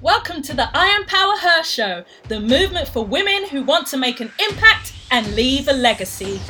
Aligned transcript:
Welcome 0.00 0.42
to 0.42 0.54
the 0.54 0.62
IMPower 0.62 1.40
Her 1.40 1.64
Show, 1.64 2.04
the 2.28 2.38
movement 2.38 2.86
for 2.86 3.04
women 3.04 3.48
who 3.48 3.64
want 3.64 3.88
to 3.88 3.96
make 3.96 4.20
an 4.20 4.30
impact 4.48 4.92
and 5.10 5.34
leave 5.34 5.66
a 5.66 5.72
legacy. 5.72 6.40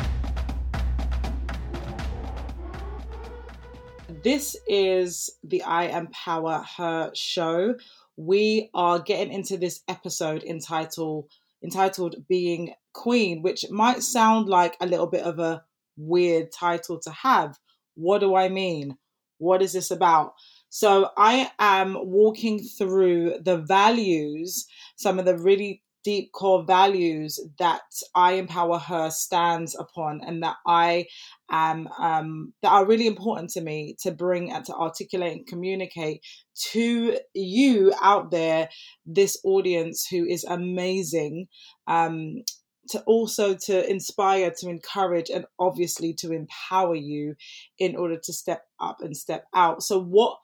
This 4.22 4.54
is 4.66 5.30
the 5.42 5.62
I 5.62 5.84
Empower 5.84 6.62
Her 6.76 7.10
Show. 7.14 7.76
We 8.18 8.68
are 8.74 8.98
getting 8.98 9.32
into 9.32 9.56
this 9.56 9.80
episode 9.88 10.44
entitled 10.44 11.30
entitled 11.64 12.16
Being 12.28 12.74
Queen, 12.92 13.40
which 13.40 13.64
might 13.70 14.02
sound 14.02 14.50
like 14.50 14.76
a 14.78 14.86
little 14.86 15.06
bit 15.06 15.22
of 15.22 15.38
a 15.38 15.64
weird 15.96 16.52
title 16.52 17.00
to 17.00 17.10
have. 17.10 17.58
What 17.94 18.18
do 18.18 18.34
I 18.34 18.50
mean? 18.50 18.98
What 19.38 19.62
is 19.62 19.72
this 19.72 19.90
about? 19.90 20.34
So 20.70 21.10
I 21.16 21.50
am 21.58 21.96
walking 22.00 22.60
through 22.60 23.36
the 23.42 23.58
values, 23.58 24.66
some 24.96 25.18
of 25.18 25.24
the 25.24 25.38
really 25.38 25.82
deep 26.04 26.32
core 26.32 26.64
values 26.64 27.38
that 27.58 27.82
I 28.14 28.32
Empower 28.32 28.78
Her 28.78 29.10
stands 29.10 29.76
upon 29.78 30.20
and 30.26 30.42
that 30.42 30.56
I 30.66 31.06
am 31.50 31.88
um, 31.98 32.52
that 32.62 32.70
are 32.70 32.86
really 32.86 33.06
important 33.06 33.50
to 33.50 33.60
me 33.60 33.96
to 34.02 34.10
bring 34.10 34.52
and 34.52 34.64
to 34.66 34.74
articulate 34.74 35.32
and 35.32 35.46
communicate 35.46 36.22
to 36.70 37.18
you 37.34 37.92
out 38.00 38.30
there, 38.30 38.68
this 39.06 39.38
audience 39.44 40.06
who 40.10 40.24
is 40.24 40.44
amazing. 40.44 41.48
Um, 41.86 42.42
to 42.90 43.02
also 43.02 43.54
to 43.54 43.90
inspire 43.90 44.50
to 44.50 44.70
encourage 44.70 45.28
and 45.28 45.44
obviously 45.58 46.14
to 46.14 46.32
empower 46.32 46.94
you 46.94 47.34
in 47.78 47.94
order 47.96 48.16
to 48.16 48.32
step 48.32 48.62
up 48.80 49.02
and 49.02 49.14
step 49.14 49.44
out 49.54 49.82
so 49.82 50.02
what 50.02 50.38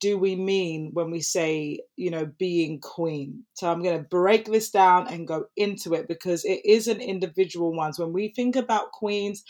do 0.00 0.18
we 0.18 0.34
mean 0.34 0.90
when 0.94 1.10
we 1.10 1.20
say, 1.20 1.80
you 1.96 2.10
know, 2.10 2.30
being 2.38 2.80
queen? 2.80 3.44
So 3.54 3.70
I'm 3.70 3.82
going 3.82 3.98
to 3.98 4.08
break 4.08 4.46
this 4.46 4.70
down 4.70 5.06
and 5.08 5.28
go 5.28 5.44
into 5.56 5.94
it 5.94 6.08
because 6.08 6.44
it 6.44 6.60
is 6.64 6.88
an 6.88 7.00
individual 7.00 7.74
one. 7.74 7.92
When 7.96 8.12
we 8.12 8.32
think 8.34 8.56
about 8.56 8.92
queens, 8.92 9.44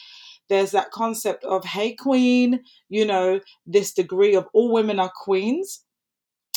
there's 0.48 0.72
that 0.72 0.90
concept 0.90 1.44
of, 1.44 1.64
hey, 1.64 1.94
queen, 1.94 2.60
you 2.88 3.06
know, 3.06 3.40
this 3.66 3.92
degree 3.92 4.34
of 4.34 4.48
all 4.52 4.72
women 4.72 4.98
are 4.98 5.12
queens. 5.14 5.84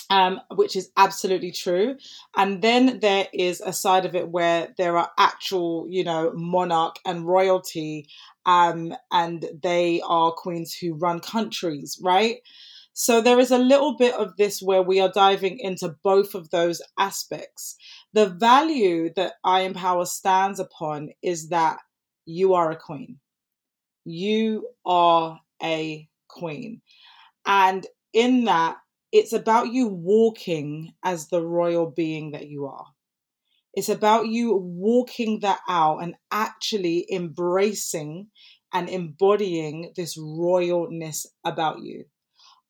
Um, 0.10 0.42
which 0.52 0.76
is 0.76 0.92
absolutely 0.96 1.52
true. 1.52 1.96
And 2.36 2.62
then 2.62 3.00
there 3.00 3.28
is 3.34 3.62
a 3.62 3.74
side 3.74 4.06
of 4.06 4.16
it 4.16 4.28
where 4.28 4.72
there 4.78 4.96
are 4.98 5.10
actual, 5.18 5.88
you 5.90 6.04
know, 6.04 6.32
monarch 6.36 6.98
and 7.04 7.26
royalty, 7.26 8.08
um, 8.46 8.94
and 9.12 9.46
they 9.64 10.02
are 10.06 10.32
queens 10.32 10.76
who 10.76 10.94
run 10.94 11.20
countries, 11.20 11.98
right? 12.04 12.38
So 12.94 13.22
there 13.22 13.40
is 13.40 13.50
a 13.50 13.58
little 13.58 13.98
bit 13.98 14.14
of 14.14 14.38
this 14.38 14.62
where 14.62 14.84
we 14.84 15.02
are 15.02 15.12
diving 15.12 15.58
into 15.60 15.96
both 16.04 16.36
of 16.36 16.52
those 16.52 16.82
aspects. 16.98 17.76
The 18.14 18.28
value 18.28 19.12
that 19.16 19.34
I 19.44 19.62
Empower 19.62 20.06
stands 20.06 20.60
upon 20.60 21.10
is 21.24 21.50
that 21.50 21.80
you 22.26 22.54
are 22.54 22.72
a 22.72 22.76
queen. 22.76 23.20
You 24.06 24.68
are 24.86 25.40
a 25.62 26.08
queen. 26.28 26.82
And 27.46 27.86
in 28.14 28.46
that, 28.46 28.78
it's 29.12 29.34
about 29.34 29.74
you 29.74 29.88
walking 29.88 30.94
as 31.04 31.28
the 31.28 31.44
royal 31.46 31.90
being 31.90 32.32
that 32.32 32.48
you 32.48 32.66
are. 32.66 32.86
It's 33.74 33.90
about 33.90 34.28
you 34.28 34.56
walking 34.56 35.40
that 35.40 35.62
out 35.68 36.04
and 36.04 36.16
actually 36.32 37.08
embracing 37.12 38.28
and 38.72 38.88
embodying 38.88 39.94
this 39.96 40.18
royalness 40.18 41.26
about 41.44 41.82
you. 41.82 42.06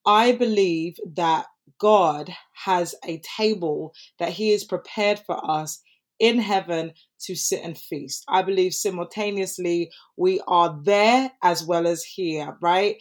I 0.06 0.34
believe 0.34 0.98
that 1.16 1.46
God 1.80 2.34
has 2.54 2.96
a 3.06 3.20
table 3.20 3.94
that 4.20 4.32
He 4.32 4.52
is 4.52 4.64
prepared 4.64 5.20
for 5.20 5.40
us 5.50 5.82
in 6.20 6.40
heaven 6.40 6.94
to 7.22 7.36
sit 7.36 7.62
and 7.64 7.78
feast. 7.78 8.24
I 8.28 8.42
believe 8.42 8.74
simultaneously 8.74 9.92
we 10.18 10.42
are 10.48 10.78
there 10.84 11.32
as 11.42 11.66
well 11.66 11.88
as 11.88 12.04
here, 12.04 12.58
right? 12.62 12.98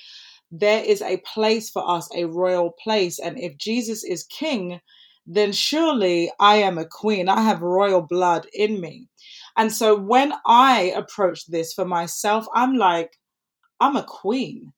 There 0.50 0.84
is 0.84 1.02
a 1.02 1.22
place 1.32 1.70
for 1.70 1.88
us, 1.88 2.08
a 2.14 2.24
royal 2.24 2.72
place. 2.82 3.18
And 3.18 3.38
if 3.38 3.56
Jesus 3.58 4.04
is 4.04 4.24
king, 4.24 4.80
then 5.26 5.52
surely 5.52 6.30
I 6.40 6.56
am 6.56 6.78
a 6.78 6.84
queen. 6.84 7.28
I 7.28 7.42
have 7.42 7.62
royal 7.62 8.02
blood 8.02 8.46
in 8.52 8.80
me. 8.80 9.08
And 9.56 9.72
so 9.72 9.96
when 9.96 10.32
I 10.46 10.92
approach 10.96 11.46
this 11.46 11.72
for 11.72 11.84
myself, 11.84 12.46
I'm 12.54 12.76
like, 12.76 13.18
I'm 13.80 13.96
a 13.96 14.04
queen 14.04 14.72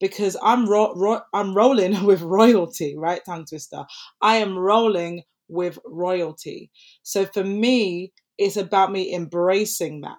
because 0.00 0.36
I'm 0.42 0.68
ro- 0.68 0.94
ro- 0.94 1.22
I'm 1.34 1.54
rolling 1.54 2.04
with 2.06 2.22
royalty, 2.22 2.96
right? 2.96 3.22
Tongue 3.24 3.46
twister. 3.46 3.84
I 4.20 4.36
am 4.36 4.58
rolling 4.58 5.22
with 5.48 5.78
royalty. 5.86 6.70
So 7.02 7.26
for 7.26 7.44
me, 7.44 8.12
it's 8.38 8.56
about 8.56 8.92
me 8.92 9.14
embracing 9.14 10.02
that 10.02 10.18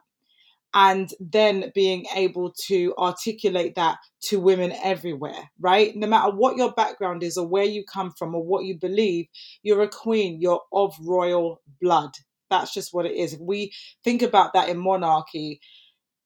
and 0.74 1.12
then 1.20 1.72
being 1.74 2.06
able 2.16 2.54
to 2.68 2.94
articulate 2.98 3.76
that 3.76 3.98
to 4.22 4.40
women 4.40 4.72
everywhere, 4.84 5.50
right? 5.60 5.96
No 5.96 6.08
matter 6.08 6.32
what 6.32 6.58
your 6.58 6.72
background 6.74 7.24
is 7.24 7.38
or 7.38 7.48
where 7.48 7.64
you 7.64 7.84
come 7.92 8.14
from 8.18 8.36
or 8.36 8.44
what 8.44 8.66
you 8.66 8.78
believe, 8.80 9.28
you're 9.64 9.82
a 9.82 9.90
queen, 9.90 10.40
you're 10.42 10.62
of 10.72 10.96
royal 11.02 11.62
blood. 11.82 12.12
That's 12.52 12.74
just 12.74 12.94
what 12.94 13.06
it 13.08 13.14
is. 13.14 13.34
If 13.34 13.40
we 13.40 13.74
think 14.04 14.22
about 14.22 14.54
that 14.54 14.70
in 14.70 14.78
monarchy, 14.78 15.60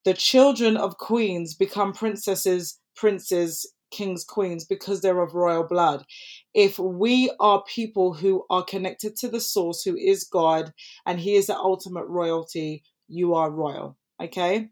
the 0.06 0.14
children 0.14 0.78
of 0.78 0.98
queens 0.98 1.56
become 1.56 1.94
princesses 1.94 2.80
princes, 2.96 3.72
kings, 3.92 4.24
queens 4.24 4.66
because 4.66 5.02
they're 5.02 5.22
of 5.22 5.36
royal 5.36 5.64
blood. 5.64 6.04
If 6.54 6.80
we 6.80 7.32
are 7.40 7.64
people 7.64 8.14
who 8.14 8.46
are 8.50 8.64
connected 8.64 9.16
to 9.18 9.30
the 9.30 9.40
source, 9.40 9.84
who 9.84 9.96
is 9.96 10.24
God, 10.26 10.74
and 11.06 11.20
He 11.20 11.36
is 11.36 11.48
the 11.48 11.58
ultimate 11.58 12.08
royalty, 12.08 12.84
you 13.08 13.36
are 13.36 13.52
royal. 13.52 13.98
Okay? 14.22 14.70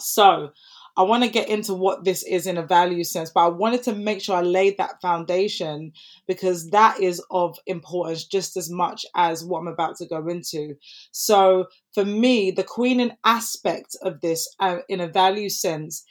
So, 0.00 0.52
I 0.96 1.02
want 1.02 1.22
to 1.22 1.30
get 1.30 1.48
into 1.48 1.74
what 1.74 2.04
this 2.04 2.24
is 2.24 2.48
in 2.48 2.56
a 2.56 2.66
value 2.66 3.04
sense, 3.04 3.30
but 3.30 3.44
I 3.44 3.48
wanted 3.48 3.84
to 3.84 3.94
make 3.94 4.20
sure 4.20 4.34
I 4.34 4.42
laid 4.42 4.78
that 4.78 5.00
foundation 5.00 5.92
because 6.26 6.70
that 6.70 7.00
is 7.00 7.22
of 7.30 7.56
importance 7.66 8.24
just 8.24 8.56
as 8.56 8.68
much 8.68 9.06
as 9.14 9.44
what 9.44 9.60
I'm 9.60 9.68
about 9.68 9.96
to 9.98 10.06
go 10.06 10.26
into. 10.26 10.74
So, 11.12 11.66
for 11.94 12.04
me, 12.04 12.50
the 12.50 12.64
queen 12.64 12.98
and 12.98 13.12
aspect 13.24 13.96
of 14.02 14.20
this 14.20 14.52
uh, 14.58 14.78
in 14.88 15.00
a 15.00 15.06
value 15.06 15.48
sense 15.48 16.04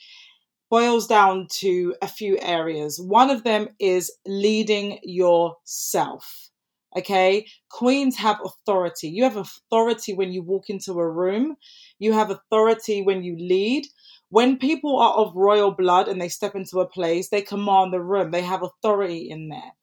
boils 0.69 1.07
down 1.07 1.47
to 1.59 1.95
a 2.01 2.07
few 2.07 2.37
areas. 2.41 2.99
One 2.99 3.29
of 3.29 3.43
them 3.43 3.69
is 3.79 4.11
leading 4.25 4.99
yourself. 5.03 6.49
Okay, 6.97 7.45
queens 7.69 8.17
have 8.17 8.39
authority. 8.43 9.09
You 9.09 9.23
have 9.23 9.37
authority 9.37 10.13
when 10.13 10.31
you 10.31 10.41
walk 10.41 10.69
into 10.69 10.93
a 10.93 11.07
room, 11.07 11.55
you 11.99 12.13
have 12.13 12.31
authority 12.31 13.01
when 13.03 13.23
you 13.23 13.35
lead. 13.37 13.85
When 14.29 14.57
people 14.57 14.97
are 14.99 15.13
of 15.13 15.35
royal 15.35 15.71
blood 15.71 16.07
and 16.07 16.19
they 16.19 16.29
step 16.29 16.55
into 16.55 16.79
a 16.79 16.87
place, 16.87 17.29
they 17.29 17.41
command 17.41 17.93
the 17.93 18.01
room, 18.01 18.31
they 18.31 18.41
have 18.41 18.63
authority 18.63 19.29
in 19.29 19.49
there. 19.49 19.73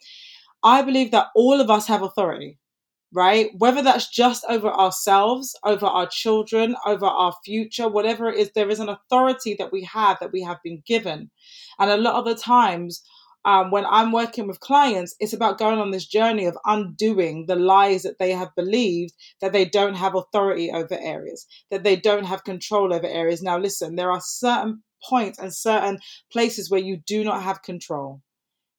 I 0.62 0.82
believe 0.82 1.12
that 1.12 1.28
all 1.34 1.60
of 1.60 1.70
us 1.70 1.86
have 1.86 2.02
authority 2.02 2.58
right? 3.14 3.50
Whether 3.56 3.80
that's 3.82 4.10
just 4.10 4.44
over 4.48 4.68
ourselves, 4.68 5.56
over 5.64 5.86
our 5.86 6.08
children, 6.08 6.76
over 6.84 7.06
our 7.06 7.32
future, 7.44 7.88
whatever 7.88 8.28
it 8.28 8.38
is, 8.38 8.50
there 8.54 8.68
is 8.68 8.80
an 8.80 8.88
authority 8.88 9.54
that 9.58 9.72
we 9.72 9.84
have 9.84 10.18
that 10.20 10.32
we 10.32 10.42
have 10.42 10.58
been 10.64 10.82
given. 10.86 11.30
And 11.78 11.90
a 11.90 11.96
lot 11.96 12.16
of 12.16 12.24
the 12.24 12.34
times, 12.34 13.02
um, 13.44 13.70
when 13.70 13.84
I'm 13.86 14.10
working 14.10 14.48
with 14.48 14.60
clients, 14.60 15.14
it's 15.20 15.34
about 15.34 15.58
going 15.58 15.78
on 15.78 15.90
this 15.90 16.06
journey 16.06 16.46
of 16.46 16.56
undoing 16.64 17.44
the 17.46 17.56
lies 17.56 18.02
that 18.02 18.18
they 18.18 18.32
have 18.32 18.54
believed 18.56 19.12
that 19.40 19.52
they 19.52 19.66
don't 19.66 19.94
have 19.94 20.14
authority 20.14 20.70
over 20.72 20.98
areas, 20.98 21.46
that 21.70 21.84
they 21.84 21.96
don't 21.96 22.24
have 22.24 22.44
control 22.44 22.92
over 22.92 23.06
areas. 23.06 23.42
Now, 23.42 23.58
listen, 23.58 23.96
there 23.96 24.10
are 24.10 24.22
certain 24.22 24.82
points 25.08 25.38
and 25.38 25.54
certain 25.54 25.98
places 26.32 26.70
where 26.70 26.80
you 26.80 26.98
do 27.06 27.22
not 27.22 27.42
have 27.42 27.62
control. 27.62 28.22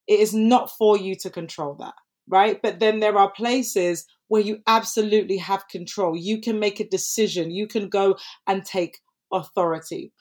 It 0.07 0.19
is 0.19 0.33
not 0.33 0.71
for 0.71 0.97
you 0.97 1.15
to 1.21 1.29
control 1.29 1.75
that, 1.79 1.93
right? 2.27 2.61
But 2.61 2.79
then 2.79 2.99
there 2.99 3.17
are 3.17 3.31
places 3.31 4.05
where 4.27 4.41
you 4.41 4.59
absolutely 4.67 5.37
have 5.37 5.67
control. 5.67 6.17
You 6.17 6.41
can 6.41 6.59
make 6.59 6.79
a 6.79 6.87
decision, 6.87 7.51
you 7.51 7.67
can 7.67 7.89
go 7.89 8.17
and 8.47 8.65
take 8.65 8.99
authority. 9.31 10.11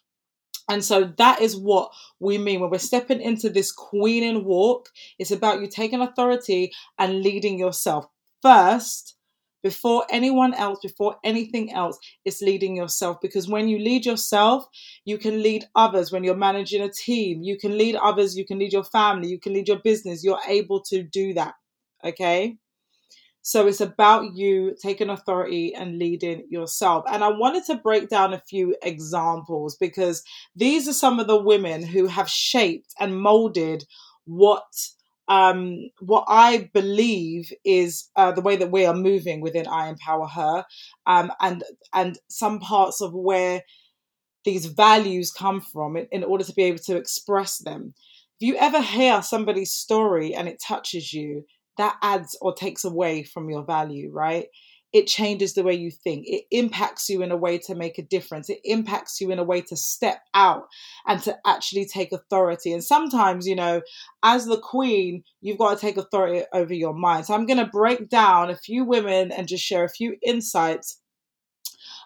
And 0.68 0.82
so 0.82 1.12
that 1.18 1.42
is 1.42 1.56
what 1.56 1.92
we 2.20 2.38
mean 2.38 2.60
when 2.60 2.70
we're 2.70 2.78
stepping 2.78 3.20
into 3.20 3.50
this 3.50 3.70
queening 3.70 4.44
walk. 4.44 4.88
It's 5.18 5.30
about 5.30 5.60
you 5.60 5.68
taking 5.68 6.00
authority 6.00 6.72
and 6.98 7.20
leading 7.20 7.58
yourself 7.58 8.06
first 8.40 9.14
before 9.64 10.04
anyone 10.10 10.52
else, 10.52 10.78
before 10.82 11.16
anything 11.24 11.72
else, 11.72 11.98
it's 12.26 12.42
leading 12.42 12.76
yourself. 12.76 13.16
Because 13.22 13.48
when 13.48 13.66
you 13.66 13.78
lead 13.78 14.04
yourself, 14.04 14.68
you 15.06 15.16
can 15.16 15.42
lead 15.42 15.64
others. 15.74 16.12
When 16.12 16.22
you're 16.22 16.36
managing 16.36 16.82
a 16.82 16.90
team, 16.92 17.42
you 17.42 17.56
can 17.58 17.76
lead 17.78 17.96
others, 17.96 18.36
you 18.36 18.44
can 18.44 18.58
lead 18.58 18.74
your 18.74 18.84
family, 18.84 19.28
you 19.28 19.40
can 19.40 19.54
lead 19.54 19.66
your 19.66 19.78
business. 19.78 20.22
You're 20.22 20.40
able 20.46 20.82
to 20.82 21.02
do 21.02 21.32
that. 21.32 21.54
Okay. 22.04 22.56
So 23.42 23.66
it's 23.66 23.80
about 23.80 24.34
you 24.34 24.74
taking 24.82 25.10
authority 25.10 25.74
and 25.74 25.98
leading 25.98 26.46
yourself. 26.50 27.04
And 27.10 27.24
I 27.24 27.28
wanted 27.28 27.64
to 27.66 27.76
break 27.76 28.08
down 28.08 28.32
a 28.34 28.40
few 28.40 28.76
examples 28.82 29.76
because 29.76 30.22
these 30.56 30.88
are 30.88 30.94
some 30.94 31.20
of 31.20 31.26
the 31.26 31.40
women 31.42 31.82
who 31.84 32.06
have 32.06 32.28
shaped 32.28 32.94
and 32.98 33.20
molded 33.20 33.84
what 34.24 34.64
um, 35.28 35.90
what 36.00 36.24
I 36.28 36.70
believe 36.74 37.52
is 37.64 38.10
uh, 38.16 38.32
the 38.32 38.42
way 38.42 38.56
that 38.56 38.70
we 38.72 38.86
are 38.86 38.94
moving 38.94 39.40
within 39.40 39.66
I 39.66 39.88
Empower 39.88 40.26
Her, 40.26 40.64
um, 41.06 41.32
and 41.40 41.64
and 41.94 42.18
some 42.28 42.60
parts 42.60 43.00
of 43.00 43.14
where 43.14 43.62
these 44.44 44.66
values 44.66 45.32
come 45.32 45.60
from 45.60 45.96
in, 45.96 46.06
in 46.12 46.24
order 46.24 46.44
to 46.44 46.52
be 46.54 46.64
able 46.64 46.78
to 46.78 46.96
express 46.96 47.58
them. 47.58 47.94
If 48.40 48.46
you 48.48 48.56
ever 48.56 48.80
hear 48.80 49.22
somebody's 49.22 49.72
story 49.72 50.34
and 50.34 50.48
it 50.48 50.60
touches 50.60 51.12
you, 51.12 51.44
that 51.78 51.96
adds 52.02 52.36
or 52.40 52.54
takes 52.54 52.84
away 52.84 53.22
from 53.22 53.50
your 53.50 53.64
value, 53.64 54.10
right? 54.12 54.46
it 54.94 55.08
changes 55.08 55.54
the 55.54 55.64
way 55.64 55.74
you 55.74 55.90
think. 55.90 56.24
It 56.24 56.44
impacts 56.52 57.08
you 57.08 57.20
in 57.20 57.32
a 57.32 57.36
way 57.36 57.58
to 57.58 57.74
make 57.74 57.98
a 57.98 58.02
difference. 58.02 58.48
It 58.48 58.60
impacts 58.62 59.20
you 59.20 59.32
in 59.32 59.40
a 59.40 59.44
way 59.44 59.60
to 59.62 59.76
step 59.76 60.22
out 60.34 60.68
and 61.04 61.20
to 61.24 61.36
actually 61.44 61.84
take 61.84 62.12
authority. 62.12 62.72
And 62.72 62.82
sometimes, 62.82 63.44
you 63.44 63.56
know, 63.56 63.82
as 64.22 64.46
the 64.46 64.56
queen, 64.56 65.24
you've 65.40 65.58
got 65.58 65.74
to 65.74 65.80
take 65.80 65.96
authority 65.96 66.44
over 66.52 66.72
your 66.72 66.94
mind. 66.94 67.26
So 67.26 67.34
I'm 67.34 67.44
going 67.44 67.58
to 67.58 67.66
break 67.66 68.08
down 68.08 68.50
a 68.50 68.56
few 68.56 68.84
women 68.84 69.32
and 69.32 69.48
just 69.48 69.64
share 69.64 69.82
a 69.82 69.88
few 69.88 70.16
insights. 70.22 71.00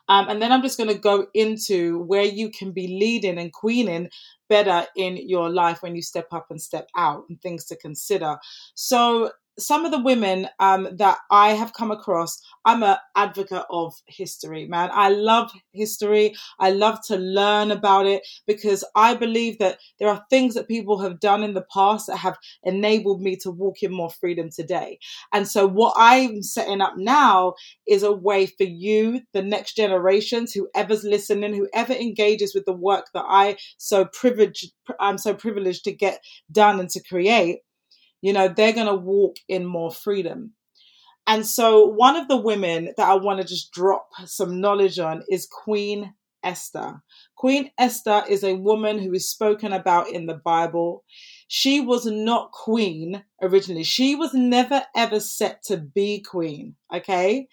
Um, 0.09 0.31
and 0.31 0.41
then 0.41 0.51
I'm 0.51 0.63
just 0.63 0.79
going 0.79 0.89
to 0.89 0.99
go 0.99 1.27
into 1.35 1.99
where 2.05 2.25
you 2.25 2.51
can 2.51 2.73
be 2.73 2.89
leading 2.89 3.37
and 3.37 3.53
queening 3.53 4.09
better 4.49 4.87
in 4.97 5.19
your 5.29 5.51
life 5.51 5.83
when 5.83 5.95
you 5.95 6.01
step 6.01 6.29
up 6.33 6.47
and 6.49 6.59
step 6.59 6.89
out 6.97 7.25
and 7.29 7.39
things 7.43 7.67
to 7.67 7.77
consider. 7.77 8.39
So 8.75 9.33
some 9.59 9.85
of 9.85 9.91
the 9.91 10.03
women 10.03 10.49
um, 10.61 10.89
that 10.97 11.19
I 11.31 11.51
have 11.51 11.73
come 11.73 11.91
across, 11.91 12.41
I'm 12.65 12.83
an 12.83 12.97
advocate 13.17 13.65
of 13.71 13.95
history, 14.07 14.67
man. 14.67 14.91
I 14.93 15.11
love 15.11 15.51
history. 15.73 16.35
I 16.59 16.71
love 16.71 17.01
to 17.07 17.17
learn 17.17 17.71
about 17.71 18.07
it 18.07 18.23
because 18.47 18.85
I 18.95 19.15
believe 19.15 19.59
that 19.59 19.79
there 19.99 20.09
are 20.09 20.25
things 20.31 20.55
that 20.55 20.69
people 20.69 20.99
have 21.01 21.21
done 21.21 21.43
in 21.43 21.55
the 21.55 21.67
past 21.73 22.07
that 22.07 22.17
have 22.19 22.37
enabled 22.63 23.21
me 23.21 23.37
to 23.37 23.51
walk 23.51 23.83
in 23.83 23.93
more 23.93 24.11
freedom 24.11 24.51
today. 24.51 24.99
And 25.33 25.47
so, 25.49 25.67
what 25.67 25.95
I'm 25.97 26.43
setting 26.43 26.81
up 26.81 26.95
now 26.97 27.55
is 27.87 28.03
a 28.03 28.13
way 28.13 28.47
for 28.47 28.65
you, 28.65 29.23
the 29.33 29.43
next 29.43 29.77
generations, 29.77 30.53
whoever's 30.53 31.05
listening, 31.05 31.55
whoever 31.55 31.93
engages 31.93 32.55
with 32.55 32.65
the 32.65 32.73
work 32.73 33.07
that 33.15 33.25
I 33.29 33.57
so 33.79 34.05
privileged, 34.07 34.73
I'm 35.01 35.19
so 35.19 35.35
privileged 35.35 35.85
to 35.85 35.93
get 35.93 36.23
done 36.53 36.81
and 36.81 36.91
to 36.91 37.03
create 37.03 37.61
you 38.21 38.33
know, 38.33 38.49
they're 38.49 38.73
going 38.73 38.87
to 38.87 38.95
walk 38.95 39.37
in 39.49 39.65
more 39.65 39.91
freedom. 39.91 40.53
And 41.27 41.47
so, 41.47 41.85
one 41.87 42.17
of 42.17 42.27
the 42.29 42.39
women 42.39 42.95
that 42.97 43.07
I 43.07 43.15
want 43.15 43.41
to 43.41 43.47
just 43.47 43.71
drop 43.71 44.09
some 44.25 44.61
knowledge 44.61 44.99
on 44.99 45.23
is 45.29 45.47
Queen 45.47 46.15
Esther. 46.43 47.03
Queen 47.37 47.71
Esther 47.79 48.25
is 48.29 48.43
a 48.43 48.55
woman 48.55 48.99
who 48.99 49.13
is 49.13 49.29
spoken 49.29 49.73
about 49.73 50.09
in 50.09 50.27
the 50.27 50.41
Bible. 50.43 51.05
She 51.49 51.81
was 51.81 52.07
not 52.07 52.53
queen 52.53 53.25
originally. 53.43 53.85
She 53.85 54.15
was 54.15 54.33
never 54.35 54.85
ever 54.97 55.21
set 55.21 55.63
to 55.65 55.77
be 55.77 56.21
queen. 56.21 56.77
Okay. 56.95 57.49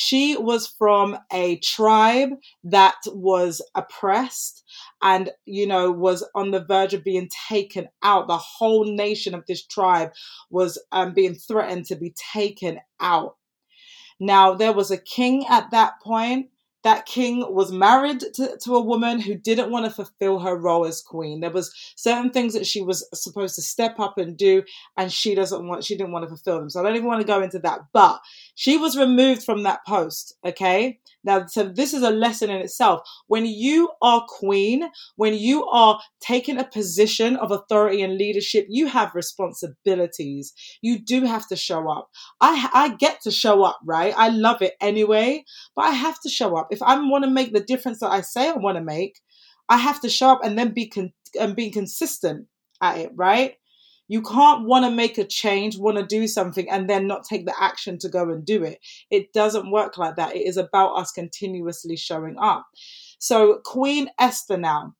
She 0.00 0.36
was 0.36 0.68
from 0.68 1.18
a 1.32 1.56
tribe 1.56 2.30
that 2.62 2.94
was 3.06 3.60
oppressed 3.74 4.62
and, 5.02 5.30
you 5.44 5.66
know, 5.66 5.90
was 5.90 6.24
on 6.36 6.52
the 6.52 6.64
verge 6.64 6.94
of 6.94 7.02
being 7.02 7.28
taken 7.48 7.88
out. 8.04 8.28
The 8.28 8.38
whole 8.38 8.84
nation 8.84 9.34
of 9.34 9.44
this 9.48 9.66
tribe 9.66 10.12
was 10.50 10.80
um, 10.92 11.14
being 11.14 11.34
threatened 11.34 11.86
to 11.86 11.96
be 11.96 12.14
taken 12.32 12.78
out. 13.00 13.38
Now, 14.20 14.54
there 14.54 14.72
was 14.72 14.92
a 14.92 14.98
king 14.98 15.44
at 15.48 15.72
that 15.72 15.94
point 16.00 16.50
that 16.84 17.06
king 17.06 17.44
was 17.48 17.72
married 17.72 18.20
to, 18.34 18.56
to 18.62 18.74
a 18.76 18.84
woman 18.84 19.20
who 19.20 19.34
didn't 19.34 19.70
want 19.70 19.84
to 19.84 19.90
fulfill 19.90 20.38
her 20.40 20.56
role 20.56 20.86
as 20.86 21.02
queen. 21.02 21.40
There 21.40 21.50
was 21.50 21.74
certain 21.96 22.30
things 22.30 22.54
that 22.54 22.66
she 22.66 22.82
was 22.82 23.08
supposed 23.12 23.56
to 23.56 23.62
step 23.62 23.98
up 23.98 24.18
and 24.18 24.36
do, 24.36 24.62
and 24.96 25.12
she 25.12 25.34
doesn't 25.34 25.66
want 25.66 25.84
she 25.84 25.96
didn't 25.96 26.12
want 26.12 26.24
to 26.24 26.28
fulfill 26.28 26.60
them. 26.60 26.70
So 26.70 26.80
I 26.80 26.84
don't 26.84 26.96
even 26.96 27.08
want 27.08 27.20
to 27.20 27.26
go 27.26 27.42
into 27.42 27.58
that. 27.60 27.80
But 27.92 28.20
she 28.54 28.76
was 28.76 28.96
removed 28.96 29.42
from 29.42 29.64
that 29.64 29.80
post. 29.86 30.36
Okay. 30.44 31.00
Now, 31.24 31.46
so 31.46 31.64
this 31.64 31.92
is 31.92 32.02
a 32.02 32.10
lesson 32.10 32.48
in 32.48 32.58
itself. 32.60 33.02
When 33.26 33.44
you 33.44 33.90
are 34.00 34.24
queen, 34.28 34.88
when 35.16 35.34
you 35.34 35.66
are 35.66 36.00
taking 36.20 36.58
a 36.58 36.64
position 36.64 37.36
of 37.36 37.50
authority 37.50 38.02
and 38.02 38.16
leadership, 38.16 38.66
you 38.68 38.86
have 38.86 39.14
responsibilities. 39.14 40.54
You 40.80 40.98
do 40.98 41.24
have 41.24 41.46
to 41.48 41.56
show 41.56 41.88
up. 41.90 42.08
I 42.40 42.70
I 42.72 42.94
get 42.94 43.20
to 43.22 43.30
show 43.30 43.64
up, 43.64 43.78
right? 43.84 44.14
I 44.16 44.28
love 44.28 44.62
it 44.62 44.74
anyway, 44.80 45.44
but 45.74 45.86
I 45.86 45.90
have 45.90 46.20
to 46.20 46.28
show 46.28 46.56
up. 46.56 46.68
If 46.78 46.82
I 46.84 46.94
want 46.96 47.24
to 47.24 47.30
make 47.30 47.52
the 47.52 47.60
difference 47.60 47.98
that 48.00 48.12
I 48.12 48.20
say 48.20 48.48
I 48.48 48.52
want 48.52 48.78
to 48.78 48.84
make, 48.84 49.18
I 49.68 49.78
have 49.78 50.00
to 50.02 50.08
show 50.08 50.28
up 50.28 50.44
and 50.44 50.56
then 50.56 50.72
be 50.72 50.88
con- 50.88 51.12
and 51.38 51.56
be 51.56 51.70
consistent 51.70 52.46
at 52.80 52.98
it, 52.98 53.10
right? 53.16 53.54
You 54.06 54.22
can't 54.22 54.64
want 54.64 54.84
to 54.84 54.90
make 54.92 55.18
a 55.18 55.24
change, 55.24 55.76
want 55.76 55.98
to 55.98 56.06
do 56.06 56.28
something, 56.28 56.70
and 56.70 56.88
then 56.88 57.08
not 57.08 57.24
take 57.24 57.44
the 57.46 57.54
action 57.60 57.98
to 57.98 58.08
go 58.08 58.30
and 58.30 58.44
do 58.44 58.62
it. 58.62 58.78
It 59.10 59.32
doesn't 59.32 59.72
work 59.72 59.98
like 59.98 60.14
that. 60.16 60.36
It 60.36 60.46
is 60.46 60.56
about 60.56 60.94
us 60.94 61.10
continuously 61.10 61.96
showing 61.96 62.36
up. 62.40 62.64
So, 63.18 63.60
Queen 63.64 64.08
Esther 64.20 64.56
now 64.56 64.94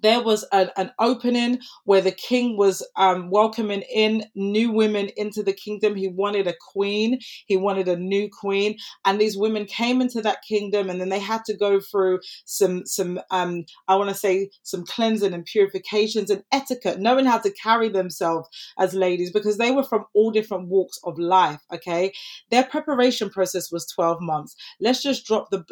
there 0.00 0.22
was 0.22 0.44
an, 0.52 0.70
an 0.76 0.92
opening 0.98 1.58
where 1.84 2.00
the 2.00 2.12
king 2.12 2.56
was 2.56 2.86
um, 2.96 3.30
welcoming 3.30 3.82
in 3.94 4.24
new 4.34 4.70
women 4.70 5.10
into 5.16 5.42
the 5.42 5.52
kingdom. 5.52 5.94
He 5.96 6.08
wanted 6.08 6.46
a 6.46 6.54
queen, 6.72 7.18
he 7.46 7.56
wanted 7.56 7.88
a 7.88 7.96
new 7.96 8.28
queen, 8.30 8.76
and 9.04 9.20
these 9.20 9.36
women 9.36 9.66
came 9.66 10.00
into 10.00 10.22
that 10.22 10.38
kingdom, 10.48 10.90
and 10.90 11.00
then 11.00 11.08
they 11.08 11.18
had 11.20 11.44
to 11.46 11.56
go 11.56 11.80
through 11.80 12.20
some 12.44 12.84
some 12.86 13.20
um, 13.30 13.64
I 13.88 13.96
want 13.96 14.10
to 14.10 14.16
say 14.16 14.50
some 14.62 14.84
cleansing 14.84 15.32
and 15.34 15.44
purifications 15.44 16.30
and 16.30 16.42
etiquette, 16.52 17.00
knowing 17.00 17.26
how 17.26 17.38
to 17.38 17.52
carry 17.52 17.88
themselves 17.88 18.48
as 18.78 18.94
ladies 18.94 19.32
because 19.32 19.58
they 19.58 19.70
were 19.70 19.84
from 19.84 20.04
all 20.14 20.30
different 20.30 20.68
walks 20.68 20.98
of 21.04 21.18
life. 21.18 21.60
Okay, 21.72 22.12
their 22.50 22.64
preparation 22.64 23.30
process 23.30 23.70
was 23.70 23.86
twelve 23.86 24.20
months. 24.20 24.54
Let's 24.80 25.02
just 25.02 25.26
drop 25.26 25.50
the 25.50 25.64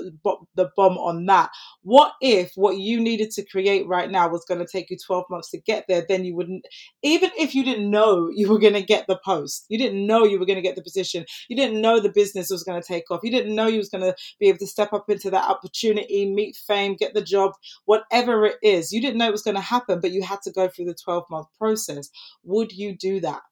the 0.54 0.70
bomb 0.76 0.98
on 0.98 1.26
that. 1.26 1.50
What 1.82 2.12
if 2.20 2.52
what 2.56 2.78
you 2.78 3.00
needed 3.00 3.30
to 3.32 3.44
create 3.44 3.86
right 3.86 4.09
right 4.10 4.20
now 4.20 4.28
was 4.28 4.44
going 4.44 4.60
to 4.60 4.66
take 4.66 4.90
you 4.90 4.96
12 4.96 5.24
months 5.30 5.50
to 5.50 5.58
get 5.58 5.86
there, 5.88 6.04
then 6.08 6.24
you 6.24 6.34
wouldn't, 6.34 6.66
even 7.02 7.30
if 7.38 7.54
you 7.54 7.64
didn't 7.64 7.90
know 7.90 8.30
you 8.34 8.48
were 8.48 8.58
going 8.58 8.74
to 8.74 8.82
get 8.82 9.06
the 9.06 9.18
post, 9.24 9.66
you 9.68 9.78
didn't 9.78 10.06
know 10.06 10.24
you 10.24 10.38
were 10.38 10.46
going 10.46 10.56
to 10.56 10.62
get 10.62 10.76
the 10.76 10.82
position, 10.82 11.24
you 11.48 11.56
didn't 11.56 11.80
know 11.80 12.00
the 12.00 12.12
business 12.12 12.50
was 12.50 12.64
going 12.64 12.80
to 12.80 12.86
take 12.86 13.10
off, 13.10 13.20
you 13.22 13.30
didn't 13.30 13.54
know 13.54 13.66
you 13.66 13.78
was 13.78 13.88
going 13.88 14.04
to 14.04 14.14
be 14.38 14.48
able 14.48 14.58
to 14.58 14.66
step 14.66 14.92
up 14.92 15.08
into 15.08 15.30
that 15.30 15.48
opportunity, 15.48 16.30
meet 16.30 16.56
fame, 16.56 16.94
get 16.94 17.14
the 17.14 17.22
job, 17.22 17.52
whatever 17.84 18.46
it 18.46 18.56
is, 18.62 18.92
you 18.92 19.00
didn't 19.00 19.18
know 19.18 19.28
it 19.28 19.32
was 19.32 19.42
going 19.42 19.56
to 19.56 19.60
happen, 19.60 20.00
but 20.00 20.12
you 20.12 20.22
had 20.22 20.42
to 20.42 20.52
go 20.52 20.68
through 20.68 20.86
the 20.86 20.94
12 20.94 21.24
month 21.30 21.46
process. 21.58 22.10
Would 22.44 22.72
you 22.72 22.96
do 22.96 23.20
that? 23.20 23.42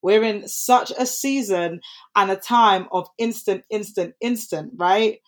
We're 0.00 0.22
in 0.22 0.46
such 0.46 0.92
a 0.96 1.06
season 1.06 1.80
and 2.14 2.30
a 2.30 2.36
time 2.36 2.86
of 2.92 3.08
instant, 3.18 3.64
instant, 3.68 4.14
instant, 4.20 4.74
right? 4.76 5.18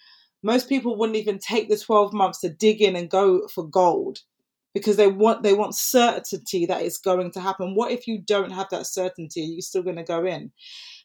Most 0.42 0.68
people 0.68 0.96
wouldn't 0.96 1.18
even 1.18 1.38
take 1.38 1.68
the 1.68 1.76
12 1.76 2.12
months 2.12 2.40
to 2.40 2.48
dig 2.48 2.80
in 2.80 2.96
and 2.96 3.10
go 3.10 3.46
for 3.48 3.66
gold 3.66 4.20
because 4.74 4.96
they 4.96 5.08
want 5.08 5.42
they 5.42 5.54
want 5.54 5.74
certainty 5.74 6.66
that 6.66 6.82
it's 6.82 6.98
going 6.98 7.30
to 7.32 7.40
happen. 7.40 7.74
What 7.74 7.92
if 7.92 8.06
you 8.06 8.18
don't 8.18 8.52
have 8.52 8.68
that 8.70 8.86
certainty? 8.86 9.42
Are 9.42 9.54
you 9.54 9.62
still 9.62 9.82
going 9.82 9.96
to 9.96 10.04
go 10.04 10.24
in? 10.24 10.52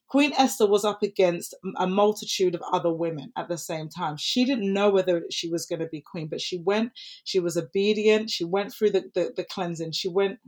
Queen 0.07 0.33
Esther 0.37 0.67
was 0.67 0.85
up 0.85 1.01
against 1.01 1.55
a 1.77 1.87
multitude 1.87 2.53
of 2.53 2.61
other 2.71 2.93
women 2.93 3.31
at 3.35 3.49
the 3.49 3.57
same 3.57 3.89
time. 3.89 4.17
She 4.17 4.45
didn't 4.45 4.71
know 4.71 4.89
whether 4.91 5.23
she 5.31 5.49
was 5.49 5.65
going 5.65 5.79
to 5.79 5.87
be 5.87 5.99
queen, 6.01 6.27
but 6.27 6.41
she 6.41 6.59
went, 6.59 6.91
she 7.23 7.39
was 7.39 7.57
obedient, 7.57 8.29
she 8.29 8.45
went 8.45 8.71
through 8.71 8.91
the, 8.91 9.09
the, 9.15 9.33
the 9.35 9.43
cleansing, 9.43 9.93
she 9.93 10.07
went 10.07 10.39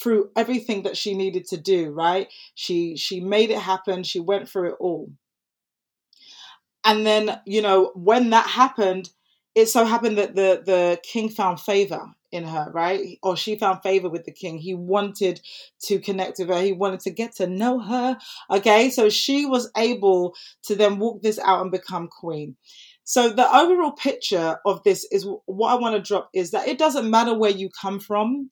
through 0.00 0.30
everything 0.36 0.84
that 0.84 0.96
she 0.96 1.14
needed 1.14 1.44
to 1.46 1.56
do, 1.56 1.90
right? 1.90 2.28
She 2.54 2.96
she 2.96 3.20
made 3.20 3.50
it 3.50 3.58
happen, 3.58 4.04
she 4.04 4.20
went 4.20 4.48
through 4.48 4.70
it 4.70 4.76
all. 4.78 5.10
And 6.84 7.06
then, 7.06 7.40
you 7.46 7.62
know, 7.62 7.92
when 7.94 8.30
that 8.30 8.46
happened, 8.48 9.10
it 9.54 9.66
so 9.66 9.84
happened 9.84 10.18
that 10.18 10.34
the 10.34 10.62
the 10.64 11.00
king 11.02 11.28
found 11.28 11.60
favor 11.60 12.06
in 12.30 12.44
her, 12.44 12.70
right? 12.72 13.18
Or 13.22 13.36
she 13.36 13.56
found 13.56 13.82
favor 13.82 14.08
with 14.08 14.24
the 14.24 14.32
king. 14.32 14.58
He 14.58 14.74
wanted 14.74 15.40
to 15.84 15.98
connect 15.98 16.38
with 16.38 16.48
her. 16.48 16.62
He 16.62 16.72
wanted 16.72 17.00
to 17.00 17.10
get 17.10 17.36
to 17.36 17.46
know 17.46 17.78
her. 17.78 18.16
Okay, 18.50 18.88
so 18.88 19.10
she 19.10 19.44
was 19.44 19.70
able 19.76 20.34
to 20.64 20.74
then 20.74 20.98
walk 20.98 21.20
this 21.22 21.38
out 21.38 21.60
and 21.60 21.70
become 21.70 22.08
queen. 22.08 22.56
So 23.04 23.28
the 23.28 23.46
overall 23.54 23.92
picture 23.92 24.58
of 24.64 24.82
this 24.84 25.06
is 25.12 25.26
what 25.46 25.72
I 25.72 25.74
want 25.74 25.96
to 25.96 26.02
drop 26.02 26.30
is 26.32 26.52
that 26.52 26.68
it 26.68 26.78
doesn't 26.78 27.10
matter 27.10 27.36
where 27.36 27.50
you 27.50 27.68
come 27.80 28.00
from. 28.00 28.50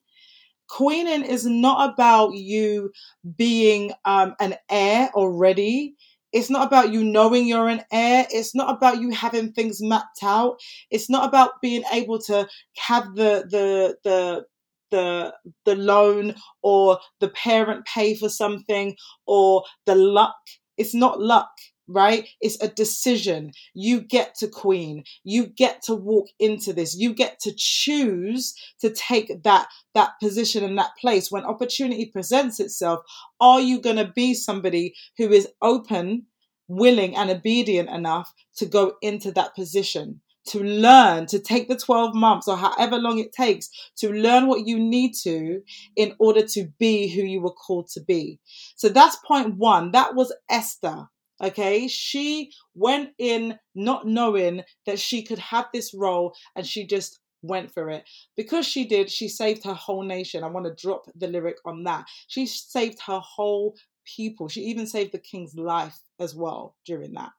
Queening 0.69 1.25
is 1.25 1.47
not 1.47 1.93
about 1.93 2.35
you 2.35 2.93
being 3.37 3.93
um, 4.05 4.35
an 4.41 4.57
heir 4.71 5.11
already. 5.15 5.97
It's 6.33 6.51
not 6.51 6.67
about 6.67 6.93
you 6.93 7.05
knowing 7.05 7.47
you're 7.47 7.69
an 7.69 7.83
heir. 7.93 8.27
It's 8.31 8.55
not 8.55 8.75
about 8.77 9.01
you 9.01 9.11
having 9.11 9.53
things 9.53 9.81
mapped 9.83 10.23
out. 10.23 10.59
It's 10.91 11.11
not 11.11 11.29
about 11.29 11.61
being 11.63 11.83
able 11.93 12.19
to 12.23 12.49
have 12.79 13.15
the 13.17 13.45
the 13.51 13.97
the 14.05 14.45
the 14.91 15.35
the 15.65 15.77
loan 15.77 16.35
or 16.63 16.99
the 17.21 17.29
parent 17.29 17.85
pay 17.87 18.15
for 18.15 18.29
something 18.29 18.97
or 19.27 19.65
the 19.87 19.95
luck. 19.95 20.37
It's 20.77 20.95
not 20.95 21.21
luck, 21.21 21.51
right? 21.91 22.29
It's 22.41 22.61
a 22.63 22.69
decision. 22.69 23.53
You 23.75 24.01
get 24.01 24.35
to 24.37 24.49
queen. 24.49 25.05
You 25.25 25.47
get 25.47 25.83
to 25.83 25.95
walk 25.95 26.29
into 26.39 26.73
this. 26.73 26.97
You 26.97 27.13
get 27.15 27.41
to 27.41 27.53
choose 27.57 28.55
to 28.81 28.91
take 28.91 29.43
that 29.43 29.69
that 29.95 30.13
position 30.23 30.65
and 30.65 30.79
that 30.79 30.97
place 31.01 31.31
when 31.31 31.45
opportunity 31.45 32.07
presents 32.07 32.61
itself. 32.61 33.01
Are 33.41 33.61
you 33.61 33.81
going 33.81 33.97
to 33.97 34.13
be 34.15 34.35
somebody 34.35 34.95
who 35.19 35.31
is 35.31 35.49
open, 35.61 36.27
willing 36.69 37.17
and 37.17 37.31
obedient 37.31 37.91
enough 37.91 38.33
to 38.57 38.67
go 38.67 38.95
into 39.03 39.33
that 39.33 39.55
position? 39.55 40.21
to 40.47 40.63
learn, 40.63 41.27
to 41.27 41.39
take 41.39 41.69
the 41.69 41.77
12 41.77 42.15
months 42.15 42.49
or 42.49 42.57
however 42.57 42.97
long 42.97 43.19
it 43.19 43.33
takes 43.33 43.69
to 43.97 44.11
learn 44.11 44.47
what 44.47 44.67
you 44.67 44.79
need 44.79 45.13
to 45.23 45.63
in 45.97 46.15
order 46.19 46.45
to 46.47 46.69
be 46.79 47.09
who 47.09 47.23
you 47.23 47.41
were 47.41 47.53
called 47.53 47.89
to 47.89 48.01
be. 48.01 48.39
So 48.77 48.89
that's 48.89 49.17
point 49.27 49.57
one. 49.57 49.93
That 49.93 50.15
was 50.15 50.35
Esther. 50.49 51.09
Okay, 51.43 51.89
she 51.89 52.53
went 52.75 53.11
in 53.19 53.59
not 53.75 54.07
knowing 54.07 54.63
that 54.85 54.99
she 54.99 55.23
could 55.23 55.39
have 55.39 55.67
this 55.73 55.95
role 55.95 56.35
and 56.55 56.67
she 56.67 56.87
just 56.87 57.21
went 57.43 57.73
for 57.73 57.89
it. 57.89 58.05
Because 58.37 58.67
she 58.67 58.87
did, 58.87 59.11
she 59.11 59.29
saved 59.29 59.65
her 59.65 59.75
whole 59.75 60.03
nation. 60.03 60.45
I 60.45 60.49
want 60.49 60.67
to 60.67 60.75
drop 60.75 61.07
the 61.15 61.29
lyric 61.29 61.57
on 61.65 61.85
that. 61.85 62.05
She 62.29 62.47
saved 62.47 63.01
her 63.07 63.21
whole 63.21 63.75
people. 64.05 64.49
She 64.49 64.63
even 64.63 64.87
saved 64.87 65.13
the 65.13 65.19
king's 65.19 65.55
life 65.55 65.99
as 66.19 66.35
well 66.35 66.77
during 66.85 67.15
that. 67.15 67.31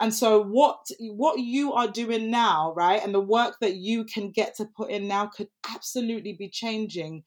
And 0.00 0.12
so 0.12 0.42
what 0.42 0.88
what 1.00 1.38
you 1.38 1.74
are 1.74 1.86
doing 1.86 2.30
now, 2.30 2.72
right? 2.74 3.00
And 3.02 3.14
the 3.14 3.20
work 3.20 3.58
that 3.60 3.76
you 3.76 4.04
can 4.04 4.30
get 4.30 4.56
to 4.56 4.64
put 4.64 4.90
in 4.90 5.06
now 5.06 5.26
could 5.26 5.48
absolutely 5.72 6.32
be 6.32 6.48
changing 6.48 7.22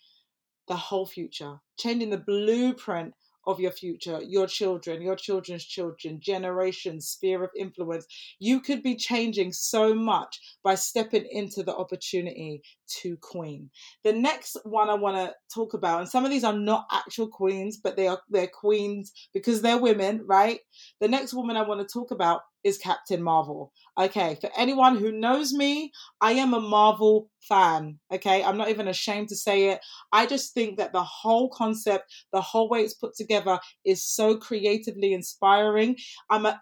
the 0.67 0.75
whole 0.75 1.05
future, 1.05 1.59
changing 1.77 2.09
the 2.09 2.17
blueprint 2.17 3.13
of 3.47 3.59
your 3.59 3.71
future, 3.71 4.19
your 4.21 4.47
children, 4.47 5.01
your 5.01 5.15
children's 5.15 5.65
children, 5.65 6.19
generations, 6.19 7.07
sphere 7.07 7.43
of 7.43 7.49
influence. 7.57 8.05
You 8.39 8.59
could 8.59 8.81
be 8.81 8.95
changing 8.95 9.53
so 9.53 9.93
much 9.93 10.39
by 10.63 10.75
stepping 10.75 11.25
into 11.29 11.63
the 11.63 11.75
opportunity 11.75 12.61
to 13.01 13.17
queen. 13.17 13.69
The 14.03 14.13
next 14.13 14.57
one 14.63 14.89
I 14.89 14.95
want 14.95 15.17
to 15.17 15.33
talk 15.53 15.73
about, 15.73 16.01
and 16.01 16.09
some 16.09 16.25
of 16.25 16.31
these 16.31 16.43
are 16.43 16.57
not 16.57 16.85
actual 16.91 17.27
queens, 17.27 17.77
but 17.77 17.95
they 17.95 18.07
are 18.07 18.19
they're 18.29 18.47
queens 18.47 19.11
because 19.33 19.61
they're 19.61 19.77
women, 19.77 20.23
right? 20.25 20.59
The 21.01 21.07
next 21.07 21.33
woman 21.33 21.57
I 21.57 21.67
want 21.67 21.87
to 21.87 21.91
talk 21.91 22.11
about 22.11 22.41
is 22.65 22.77
Captain 22.79 23.21
Marvel. 23.21 23.71
Okay, 23.97 24.37
for 24.41 24.49
anyone 24.57 24.97
who 24.97 25.11
knows 25.11 25.53
me, 25.53 25.91
I 26.19 26.33
am 26.33 26.53
a 26.53 26.59
Marvel 26.59 27.29
fan. 27.39 27.99
Okay, 28.11 28.43
I'm 28.43 28.57
not 28.57 28.69
even 28.69 28.87
ashamed 28.87 29.29
to 29.29 29.35
say 29.35 29.69
it. 29.69 29.79
I 30.11 30.25
just 30.25 30.53
think 30.53 30.77
that 30.77 30.91
the 30.91 31.03
whole 31.03 31.49
concept, 31.49 32.11
the 32.33 32.41
whole 32.41 32.67
way 32.67 32.81
it's 32.81 32.95
put 32.95 33.15
together 33.15 33.59
is 33.85 34.03
so 34.03 34.35
creatively 34.35 35.13
inspiring. 35.13 35.95
I'm 36.29 36.47
an 36.47 36.55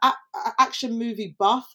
action 0.60 1.00
movie 1.00 1.36
buff. 1.40 1.66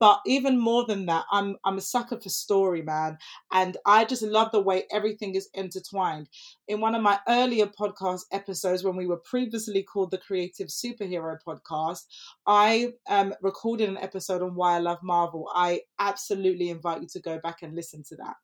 But 0.00 0.20
even 0.26 0.58
more 0.58 0.84
than 0.86 1.06
that, 1.06 1.24
I'm 1.32 1.56
I'm 1.64 1.78
a 1.78 1.82
sucker 1.82 2.20
for 2.20 2.28
story, 2.28 2.82
man, 2.82 3.18
and 3.52 3.76
I 3.84 4.04
just 4.04 4.22
love 4.22 4.52
the 4.52 4.60
way 4.60 4.84
everything 4.92 5.34
is 5.34 5.48
intertwined. 5.54 6.28
In 6.68 6.80
one 6.80 6.94
of 6.94 7.02
my 7.02 7.18
earlier 7.28 7.66
podcast 7.66 8.22
episodes, 8.32 8.84
when 8.84 8.96
we 8.96 9.06
were 9.06 9.18
previously 9.18 9.82
called 9.82 10.10
the 10.10 10.18
Creative 10.18 10.68
Superhero 10.68 11.36
Podcast, 11.46 12.04
I 12.46 12.92
um, 13.08 13.34
recorded 13.42 13.88
an 13.88 13.98
episode 13.98 14.42
on 14.42 14.54
why 14.54 14.76
I 14.76 14.78
love 14.78 14.98
Marvel. 15.02 15.50
I 15.54 15.82
absolutely 15.98 16.70
invite 16.70 17.02
you 17.02 17.08
to 17.12 17.20
go 17.20 17.38
back 17.38 17.62
and 17.62 17.74
listen 17.74 18.02
to 18.08 18.16
that. 18.16 18.36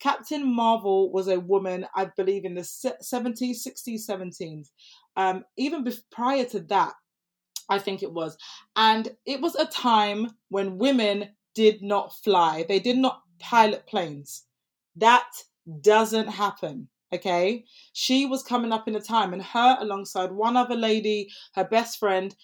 Captain 0.00 0.44
Marvel 0.44 1.12
was 1.12 1.28
a 1.28 1.38
woman, 1.40 1.86
I 1.94 2.10
believe, 2.16 2.44
in 2.44 2.54
the 2.54 2.62
70s, 2.62 3.66
60s, 3.66 4.08
17s. 4.08 4.68
Um, 5.16 5.44
even 5.56 5.86
prior 6.10 6.44
to 6.46 6.60
that, 6.60 6.94
I 7.72 7.78
think 7.78 8.02
it 8.02 8.12
was. 8.12 8.36
And 8.76 9.08
it 9.24 9.40
was 9.40 9.54
a 9.54 9.66
time 9.66 10.30
when 10.48 10.78
women 10.78 11.30
did 11.54 11.82
not 11.82 12.14
fly, 12.24 12.64
they 12.68 12.80
did 12.80 12.98
not 12.98 13.22
pilot 13.38 13.86
planes. 13.86 14.44
That 14.96 15.28
doesn't 15.80 16.28
happen. 16.28 16.88
Okay. 17.14 17.64
She 17.92 18.26
was 18.26 18.42
coming 18.42 18.72
up 18.72 18.88
in 18.88 18.96
a 18.96 19.00
time, 19.00 19.32
and 19.32 19.42
her, 19.42 19.76
alongside 19.80 20.32
one 20.32 20.56
other 20.56 20.76
lady, 20.76 21.28
her 21.54 21.64
best 21.64 21.98
friend, 21.98 22.34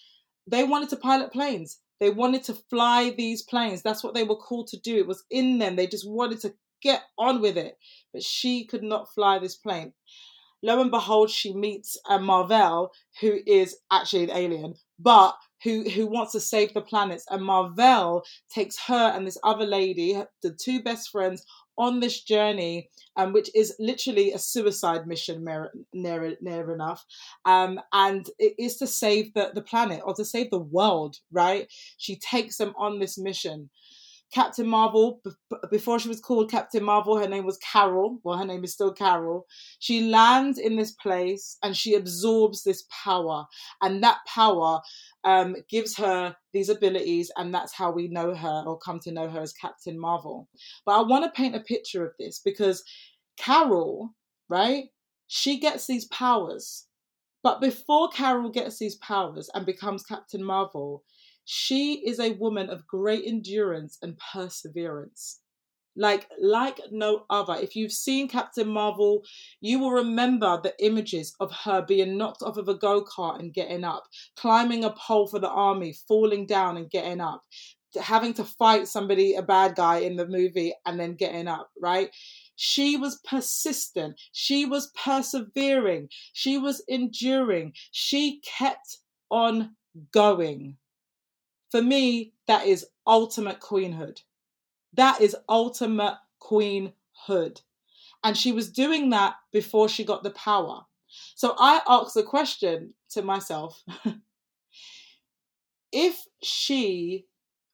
they 0.47 0.63
wanted 0.63 0.89
to 0.89 0.95
pilot 0.95 1.31
planes. 1.31 1.79
They 1.99 2.09
wanted 2.09 2.43
to 2.45 2.53
fly 2.69 3.13
these 3.17 3.43
planes. 3.43 3.81
That's 3.81 4.03
what 4.03 4.13
they 4.13 4.23
were 4.23 4.35
called 4.35 4.67
to 4.67 4.79
do. 4.79 4.97
It 4.97 5.07
was 5.07 5.23
in 5.29 5.59
them. 5.59 5.75
They 5.75 5.87
just 5.87 6.09
wanted 6.09 6.39
to 6.41 6.53
get 6.81 7.01
on 7.17 7.41
with 7.41 7.57
it. 7.57 7.77
But 8.13 8.23
she 8.23 8.65
could 8.65 8.83
not 8.83 9.13
fly 9.13 9.39
this 9.39 9.55
plane. 9.55 9.93
Lo 10.61 10.81
and 10.81 10.91
behold, 10.91 11.29
she 11.29 11.53
meets 11.53 11.97
a 12.09 12.19
Mar-Vell, 12.19 12.91
who 13.21 13.39
is 13.45 13.77
actually 13.91 14.23
an 14.25 14.31
alien, 14.31 14.75
but 14.99 15.35
who 15.63 15.89
who 15.89 16.07
wants 16.07 16.31
to 16.33 16.39
save 16.39 16.73
the 16.73 16.81
planets. 16.81 17.25
And 17.29 17.43
Mar-Vell 17.43 18.23
takes 18.53 18.77
her 18.87 19.11
and 19.13 19.25
this 19.25 19.37
other 19.43 19.65
lady, 19.65 20.21
the 20.41 20.51
two 20.53 20.81
best 20.81 21.09
friends, 21.09 21.45
on 21.79 22.01
this 22.01 22.21
journey, 22.21 22.89
um, 23.15 23.31
which 23.31 23.49
is 23.55 23.73
literally 23.79 24.33
a 24.33 24.37
suicide 24.37 25.07
mission, 25.07 25.45
near, 25.45 25.71
near, 25.93 26.35
near 26.41 26.73
enough. 26.73 27.05
Um, 27.45 27.79
and 27.93 28.29
it 28.37 28.53
is 28.59 28.75
to 28.77 28.87
save 28.87 29.33
the, 29.33 29.51
the 29.55 29.61
planet 29.61 30.01
or 30.03 30.13
to 30.15 30.25
save 30.25 30.51
the 30.51 30.59
world, 30.59 31.15
right? 31.31 31.71
She 31.97 32.17
takes 32.17 32.57
them 32.57 32.73
on 32.77 32.99
this 32.99 33.17
mission. 33.17 33.69
Captain 34.33 34.67
Marvel, 34.67 35.21
before 35.71 35.99
she 35.99 36.07
was 36.07 36.19
called 36.19 36.51
Captain 36.51 36.83
Marvel, 36.83 37.17
her 37.17 37.27
name 37.27 37.45
was 37.45 37.57
Carol. 37.57 38.19
Well, 38.23 38.37
her 38.37 38.45
name 38.45 38.63
is 38.63 38.73
still 38.73 38.93
Carol. 38.93 39.47
She 39.79 40.09
lands 40.09 40.59
in 40.59 40.75
this 40.75 40.91
place 40.91 41.57
and 41.63 41.75
she 41.75 41.95
absorbs 41.95 42.63
this 42.63 42.85
power. 43.03 43.45
And 43.81 44.03
that 44.03 44.19
power 44.27 44.81
um, 45.23 45.55
gives 45.67 45.97
her 45.97 46.35
these 46.53 46.69
abilities. 46.69 47.31
And 47.37 47.53
that's 47.53 47.73
how 47.73 47.91
we 47.91 48.07
know 48.07 48.35
her 48.35 48.63
or 48.67 48.77
come 48.77 48.99
to 49.01 49.11
know 49.11 49.29
her 49.29 49.41
as 49.41 49.53
Captain 49.53 49.99
Marvel. 49.99 50.47
But 50.85 50.99
I 50.99 51.01
want 51.01 51.25
to 51.25 51.31
paint 51.31 51.55
a 51.55 51.61
picture 51.61 52.05
of 52.05 52.13
this 52.19 52.39
because 52.43 52.83
Carol, 53.37 54.13
right, 54.47 54.85
she 55.27 55.59
gets 55.59 55.87
these 55.87 56.05
powers. 56.05 56.85
But 57.41 57.61
before 57.61 58.09
Carol 58.09 58.49
gets 58.49 58.77
these 58.77 58.95
powers 58.95 59.49
and 59.53 59.65
becomes 59.65 60.03
Captain 60.03 60.43
Marvel, 60.43 61.03
she 61.45 61.95
is 62.05 62.19
a 62.19 62.33
woman 62.33 62.69
of 62.69 62.87
great 62.87 63.25
endurance 63.25 63.97
and 64.01 64.17
perseverance. 64.33 65.39
Like, 65.95 66.29
like 66.39 66.79
no 66.91 67.25
other. 67.29 67.55
If 67.55 67.75
you've 67.75 67.91
seen 67.91 68.29
Captain 68.29 68.67
Marvel, 68.67 69.23
you 69.59 69.79
will 69.79 69.91
remember 69.91 70.59
the 70.61 70.73
images 70.79 71.35
of 71.39 71.51
her 71.51 71.81
being 71.81 72.17
knocked 72.17 72.41
off 72.41 72.57
of 72.57 72.69
a 72.69 72.75
go 72.75 73.03
kart 73.03 73.39
and 73.39 73.53
getting 73.53 73.83
up, 73.83 74.05
climbing 74.37 74.85
a 74.85 74.91
pole 74.91 75.27
for 75.27 75.39
the 75.39 75.49
army, 75.49 75.93
falling 76.07 76.45
down 76.45 76.77
and 76.77 76.89
getting 76.89 77.19
up, 77.19 77.43
having 78.01 78.33
to 78.35 78.45
fight 78.45 78.87
somebody, 78.87 79.35
a 79.35 79.41
bad 79.41 79.75
guy 79.75 79.97
in 79.97 80.15
the 80.15 80.27
movie, 80.27 80.73
and 80.85 80.99
then 80.99 81.15
getting 81.15 81.47
up, 81.47 81.69
right? 81.81 82.11
She 82.55 82.95
was 82.95 83.19
persistent. 83.27 84.19
She 84.31 84.65
was 84.65 84.91
persevering. 84.95 86.09
She 86.33 86.57
was 86.57 86.81
enduring. 86.87 87.73
She 87.91 88.41
kept 88.41 88.99
on 89.31 89.75
going. 90.13 90.77
For 91.71 91.81
me, 91.81 92.33
that 92.47 92.65
is 92.65 92.87
ultimate 93.05 93.59
queenhood. 93.59 94.21
That 94.93 95.21
is 95.21 95.35
ultimate 95.47 96.17
queenhood. 96.41 97.61
And 98.23 98.35
she 98.35 98.51
was 98.51 98.71
doing 98.71 99.11
that 99.11 99.35
before 99.51 99.87
she 99.87 100.03
got 100.03 100.23
the 100.23 100.31
power. 100.31 100.85
So 101.35 101.55
I 101.57 101.81
asked 101.87 102.13
the 102.13 102.23
question 102.23 102.93
to 103.11 103.21
myself 103.21 103.83
if 105.91 106.25
she 106.43 107.25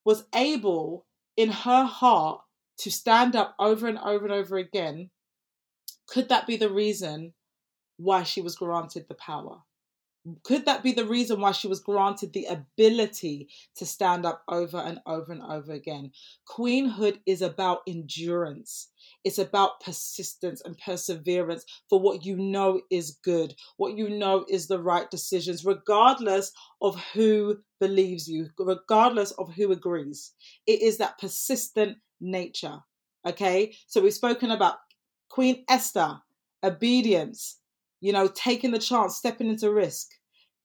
was 0.04 0.26
able 0.34 1.06
in 1.36 1.50
her 1.50 1.84
heart 1.84 2.42
to 2.78 2.92
stand 2.92 3.36
up 3.36 3.56
over 3.60 3.88
and 3.88 3.98
over 3.98 4.26
and 4.26 4.34
over 4.34 4.58
again, 4.58 5.10
could 6.08 6.30
that 6.30 6.48
be 6.48 6.58
the 6.58 6.70
reason 6.70 7.34
why 7.98 8.24
she 8.24 8.42
was 8.42 8.56
granted 8.56 9.06
the 9.08 9.16
power? 9.16 9.62
Could 10.44 10.66
that 10.66 10.84
be 10.84 10.92
the 10.92 11.06
reason 11.06 11.40
why 11.40 11.52
she 11.52 11.68
was 11.68 11.80
granted 11.80 12.34
the 12.34 12.46
ability 12.46 13.50
to 13.76 13.86
stand 13.86 14.26
up 14.26 14.44
over 14.48 14.78
and 14.78 15.00
over 15.06 15.32
and 15.32 15.42
over 15.42 15.72
again? 15.72 16.12
Queenhood 16.48 17.20
is 17.26 17.42
about 17.42 17.82
endurance. 17.88 18.90
It's 19.24 19.38
about 19.38 19.82
persistence 19.82 20.62
and 20.62 20.78
perseverance 20.78 21.66
for 21.90 22.00
what 22.00 22.26
you 22.26 22.38
know 22.38 22.82
is 22.90 23.20
good, 23.24 23.54
what 23.78 23.98
you 23.98 24.10
know 24.10 24.46
is 24.50 24.68
the 24.68 24.82
right 24.82 25.10
decisions, 25.12 25.64
regardless 25.64 26.52
of 26.82 27.00
who 27.14 27.60
believes 27.80 28.28
you, 28.28 28.48
regardless 28.58 29.32
of 29.32 29.54
who 29.54 29.72
agrees. 29.72 30.32
It 30.66 30.82
is 30.82 30.98
that 30.98 31.20
persistent 31.20 31.98
nature. 32.20 32.80
Okay, 33.28 33.76
so 33.88 34.02
we've 34.02 34.14
spoken 34.14 34.52
about 34.52 34.78
Queen 35.30 35.64
Esther, 35.70 36.20
obedience, 36.64 37.60
you 38.06 38.14
know, 38.14 38.28
taking 38.28 38.70
the 38.70 38.78
chance, 38.78 39.16
stepping 39.16 39.50
into 39.50 39.72
risk. 39.72 40.12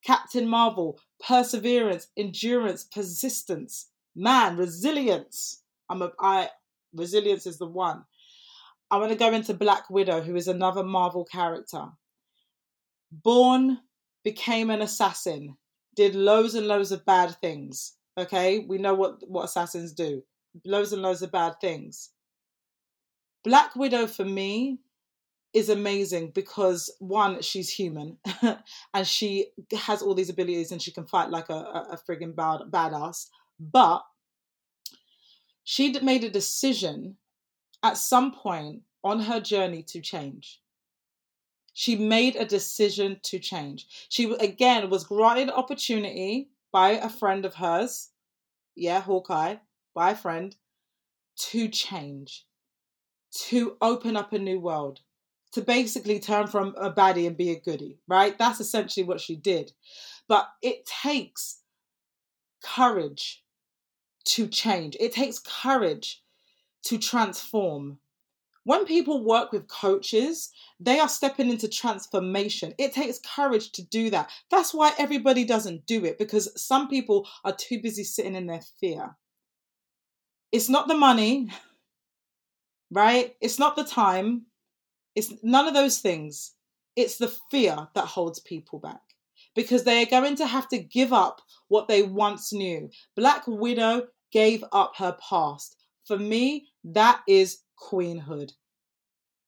Captain 0.04 0.46
Marvel, 0.46 1.00
perseverance, 1.26 2.08
endurance, 2.14 2.84
persistence, 2.84 3.88
man, 4.14 4.58
resilience. 4.58 5.62
I'm 5.88 6.02
a 6.02 6.12
I 6.20 6.50
resilience 6.92 7.46
is 7.46 7.56
the 7.56 7.66
one. 7.66 8.04
I 8.90 8.98
want 8.98 9.10
to 9.12 9.16
go 9.16 9.32
into 9.32 9.54
Black 9.54 9.88
Widow, 9.88 10.20
who 10.20 10.36
is 10.36 10.48
another 10.48 10.84
Marvel 10.84 11.24
character. 11.24 11.86
Born, 13.10 13.78
became 14.22 14.68
an 14.68 14.82
assassin, 14.82 15.56
did 15.96 16.14
loads 16.14 16.54
and 16.54 16.68
loads 16.68 16.92
of 16.92 17.06
bad 17.06 17.40
things. 17.40 17.94
Okay, 18.18 18.66
we 18.68 18.76
know 18.76 18.92
what 18.92 19.14
what 19.26 19.46
assassins 19.46 19.94
do. 19.94 20.22
Loads 20.66 20.92
and 20.92 21.00
loads 21.00 21.22
of 21.22 21.32
bad 21.32 21.54
things. 21.58 22.10
Black 23.44 23.74
Widow 23.76 24.08
for 24.08 24.26
me 24.26 24.80
is 25.52 25.68
amazing 25.68 26.30
because 26.34 26.90
one, 26.98 27.42
she's 27.42 27.70
human 27.70 28.18
and 28.94 29.06
she 29.06 29.48
has 29.76 30.02
all 30.02 30.14
these 30.14 30.30
abilities 30.30 30.70
and 30.72 30.80
she 30.80 30.92
can 30.92 31.06
fight 31.06 31.30
like 31.30 31.48
a, 31.48 31.54
a, 31.54 31.88
a 31.92 31.98
friggin' 31.98 32.36
bad, 32.36 32.60
badass. 32.70 33.28
But 33.58 34.02
she 35.64 35.92
made 36.00 36.24
a 36.24 36.30
decision 36.30 37.16
at 37.82 37.96
some 37.96 38.32
point 38.32 38.82
on 39.02 39.20
her 39.20 39.40
journey 39.40 39.82
to 39.84 40.00
change. 40.00 40.60
She 41.72 41.96
made 41.96 42.36
a 42.36 42.44
decision 42.44 43.20
to 43.24 43.38
change. 43.38 43.86
She 44.08 44.32
again 44.34 44.90
was 44.90 45.04
granted 45.04 45.50
opportunity 45.50 46.50
by 46.72 46.90
a 46.90 47.08
friend 47.08 47.44
of 47.44 47.54
hers, 47.54 48.10
yeah, 48.74 49.00
Hawkeye, 49.00 49.56
by 49.94 50.10
a 50.10 50.16
friend, 50.16 50.54
to 51.36 51.68
change, 51.68 52.46
to 53.48 53.76
open 53.80 54.16
up 54.16 54.32
a 54.32 54.38
new 54.38 54.60
world, 54.60 55.00
to 55.52 55.60
basically 55.60 56.20
turn 56.20 56.46
from 56.46 56.74
a 56.76 56.92
baddie 56.92 57.26
and 57.26 57.36
be 57.36 57.50
a 57.50 57.60
goodie, 57.60 57.98
right? 58.06 58.38
That's 58.38 58.60
essentially 58.60 59.04
what 59.04 59.20
she 59.20 59.36
did. 59.36 59.72
But 60.28 60.48
it 60.62 60.86
takes 60.86 61.60
courage 62.62 63.42
to 64.26 64.46
change, 64.46 64.96
it 65.00 65.12
takes 65.12 65.38
courage 65.38 66.22
to 66.84 66.98
transform. 66.98 67.98
When 68.64 68.84
people 68.84 69.24
work 69.24 69.52
with 69.52 69.68
coaches, 69.68 70.50
they 70.78 71.00
are 71.00 71.08
stepping 71.08 71.48
into 71.48 71.66
transformation. 71.66 72.74
It 72.76 72.92
takes 72.92 73.18
courage 73.18 73.72
to 73.72 73.82
do 73.82 74.10
that. 74.10 74.30
That's 74.50 74.74
why 74.74 74.92
everybody 74.98 75.44
doesn't 75.44 75.86
do 75.86 76.04
it 76.04 76.18
because 76.18 76.52
some 76.62 76.88
people 76.88 77.26
are 77.42 77.54
too 77.54 77.80
busy 77.80 78.04
sitting 78.04 78.34
in 78.34 78.46
their 78.46 78.60
fear. 78.78 79.16
It's 80.52 80.68
not 80.68 80.88
the 80.88 80.94
money, 80.94 81.50
right? 82.90 83.34
It's 83.40 83.58
not 83.58 83.76
the 83.76 83.84
time. 83.84 84.46
It's 85.14 85.32
none 85.42 85.66
of 85.66 85.74
those 85.74 85.98
things. 85.98 86.54
It's 86.96 87.18
the 87.18 87.34
fear 87.50 87.88
that 87.94 88.06
holds 88.06 88.40
people 88.40 88.78
back 88.78 89.00
because 89.54 89.84
they 89.84 90.02
are 90.02 90.06
going 90.06 90.36
to 90.36 90.46
have 90.46 90.68
to 90.68 90.78
give 90.78 91.12
up 91.12 91.40
what 91.68 91.88
they 91.88 92.02
once 92.02 92.52
knew. 92.52 92.90
Black 93.16 93.44
Widow 93.46 94.08
gave 94.32 94.64
up 94.72 94.94
her 94.96 95.16
past. 95.28 95.76
For 96.04 96.18
me, 96.18 96.68
that 96.84 97.22
is 97.28 97.58
queenhood. 97.80 98.52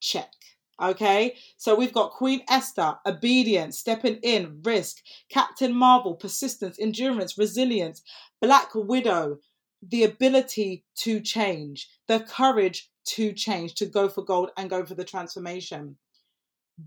Check. 0.01 0.33
Okay, 0.81 1.37
so 1.57 1.77
we've 1.77 1.93
got 1.93 2.11
Queen 2.11 2.43
Esther, 2.49 2.97
obedience, 3.07 3.79
stepping 3.79 4.17
in, 4.23 4.61
risk, 4.65 4.97
Captain 5.29 5.73
Marvel, 5.73 6.15
persistence, 6.15 6.77
endurance, 6.81 7.39
resilience, 7.39 8.03
Black 8.41 8.71
Widow, 8.75 9.39
the 9.81 10.03
ability 10.03 10.85
to 10.97 11.21
change, 11.21 11.89
the 12.09 12.21
courage 12.21 12.91
to 13.05 13.33
change, 13.33 13.75
to 13.75 13.87
go 13.87 14.09
for 14.09 14.25
gold 14.25 14.51
and 14.57 14.71
go 14.71 14.85
for 14.85 14.95
the 14.95 15.05
transformation. 15.05 15.97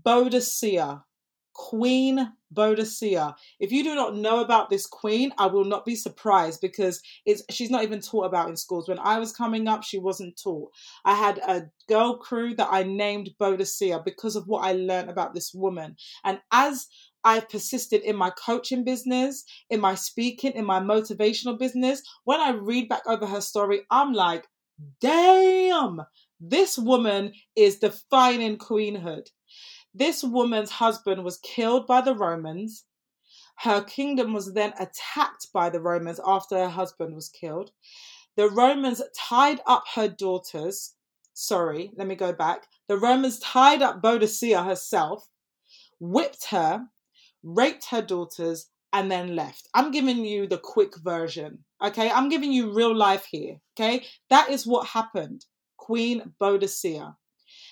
Boadicea, 0.04 1.02
Queen 1.56 2.32
Boadicea. 2.54 3.34
If 3.58 3.72
you 3.72 3.82
do 3.82 3.94
not 3.94 4.14
know 4.14 4.40
about 4.40 4.68
this 4.68 4.86
queen, 4.86 5.32
I 5.38 5.46
will 5.46 5.64
not 5.64 5.86
be 5.86 5.94
surprised 5.94 6.60
because 6.60 7.00
it's 7.24 7.42
she's 7.50 7.70
not 7.70 7.82
even 7.82 8.00
taught 8.00 8.26
about 8.26 8.48
in 8.50 8.56
schools. 8.56 8.88
When 8.88 8.98
I 8.98 9.18
was 9.18 9.32
coming 9.32 9.66
up, 9.66 9.82
she 9.82 9.98
wasn't 9.98 10.40
taught. 10.42 10.70
I 11.04 11.14
had 11.14 11.38
a 11.38 11.64
girl 11.88 12.18
crew 12.18 12.54
that 12.56 12.68
I 12.70 12.82
named 12.82 13.30
Boadicea 13.40 14.04
because 14.04 14.36
of 14.36 14.46
what 14.46 14.64
I 14.64 14.72
learned 14.72 15.08
about 15.08 15.34
this 15.34 15.52
woman. 15.54 15.96
And 16.24 16.40
as 16.52 16.88
I've 17.24 17.48
persisted 17.48 18.02
in 18.02 18.16
my 18.16 18.30
coaching 18.30 18.84
business, 18.84 19.44
in 19.70 19.80
my 19.80 19.94
speaking, 19.94 20.52
in 20.52 20.64
my 20.64 20.78
motivational 20.78 21.58
business, 21.58 22.02
when 22.24 22.40
I 22.40 22.50
read 22.50 22.88
back 22.88 23.02
over 23.06 23.26
her 23.26 23.40
story, 23.40 23.80
I'm 23.90 24.12
like, 24.12 24.46
damn, 25.00 26.02
this 26.40 26.78
woman 26.78 27.32
is 27.54 27.78
defining 27.78 28.58
queenhood. 28.58 29.28
This 29.94 30.22
woman's 30.22 30.70
husband 30.70 31.24
was 31.24 31.38
killed 31.38 31.86
by 31.86 32.02
the 32.02 32.14
Romans. 32.14 32.84
Her 33.58 33.82
kingdom 33.82 34.34
was 34.34 34.52
then 34.52 34.74
attacked 34.78 35.48
by 35.52 35.70
the 35.70 35.80
Romans 35.80 36.20
after 36.26 36.56
her 36.56 36.68
husband 36.68 37.14
was 37.14 37.30
killed. 37.30 37.70
The 38.36 38.50
Romans 38.50 39.00
tied 39.16 39.60
up 39.66 39.84
her 39.94 40.08
daughters. 40.08 40.94
Sorry, 41.32 41.90
let 41.96 42.06
me 42.06 42.14
go 42.14 42.32
back. 42.32 42.66
The 42.88 42.98
Romans 42.98 43.38
tied 43.38 43.80
up 43.80 44.02
Boadicea 44.02 44.64
herself, 44.64 45.30
whipped 45.98 46.46
her, 46.50 46.86
raped 47.42 47.86
her 47.86 48.02
daughters, 48.02 48.68
and 48.92 49.10
then 49.10 49.36
left. 49.36 49.68
I'm 49.74 49.90
giving 49.90 50.24
you 50.24 50.46
the 50.46 50.58
quick 50.58 50.96
version. 50.98 51.64
Okay, 51.84 52.10
I'm 52.10 52.28
giving 52.28 52.52
you 52.52 52.72
real 52.72 52.94
life 52.94 53.26
here. 53.30 53.56
Okay, 53.78 54.04
that 54.30 54.50
is 54.50 54.66
what 54.66 54.88
happened. 54.88 55.44
Queen 55.76 56.32
Boadicea. 56.40 57.16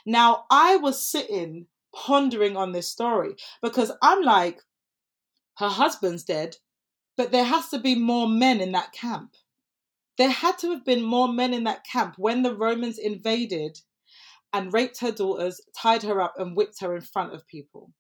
Now, 0.07 0.45
I 0.51 0.77
was 0.77 1.03
sitting 1.03 1.67
pondering 1.95 2.57
on 2.57 2.73
this 2.73 2.89
story 2.89 3.37
because 3.63 3.93
I'm 4.03 4.23
like, 4.23 4.61
her 5.59 5.69
husband's 5.69 6.25
dead, 6.25 6.57
but 7.17 7.31
there 7.31 7.45
has 7.45 7.69
to 7.71 7.79
be 7.79 7.95
more 7.95 8.29
men 8.29 8.61
in 8.61 8.73
that 8.73 8.93
camp. 8.93 9.35
There 10.19 10.31
had 10.31 10.59
to 10.59 10.71
have 10.71 10.85
been 10.85 11.03
more 11.03 11.33
men 11.33 11.55
in 11.55 11.65
that 11.65 11.85
camp 11.85 12.15
when 12.19 12.43
the 12.43 12.55
Romans 12.55 12.99
invaded 12.99 13.79
and 14.53 14.73
raped 14.73 15.01
her 15.01 15.11
daughters, 15.11 15.61
tied 15.77 16.03
her 16.03 16.21
up, 16.21 16.35
and 16.39 16.57
whipped 16.57 16.81
her 16.81 16.95
in 16.95 17.03
front 17.03 17.35
of 17.35 17.47
people. 17.47 17.93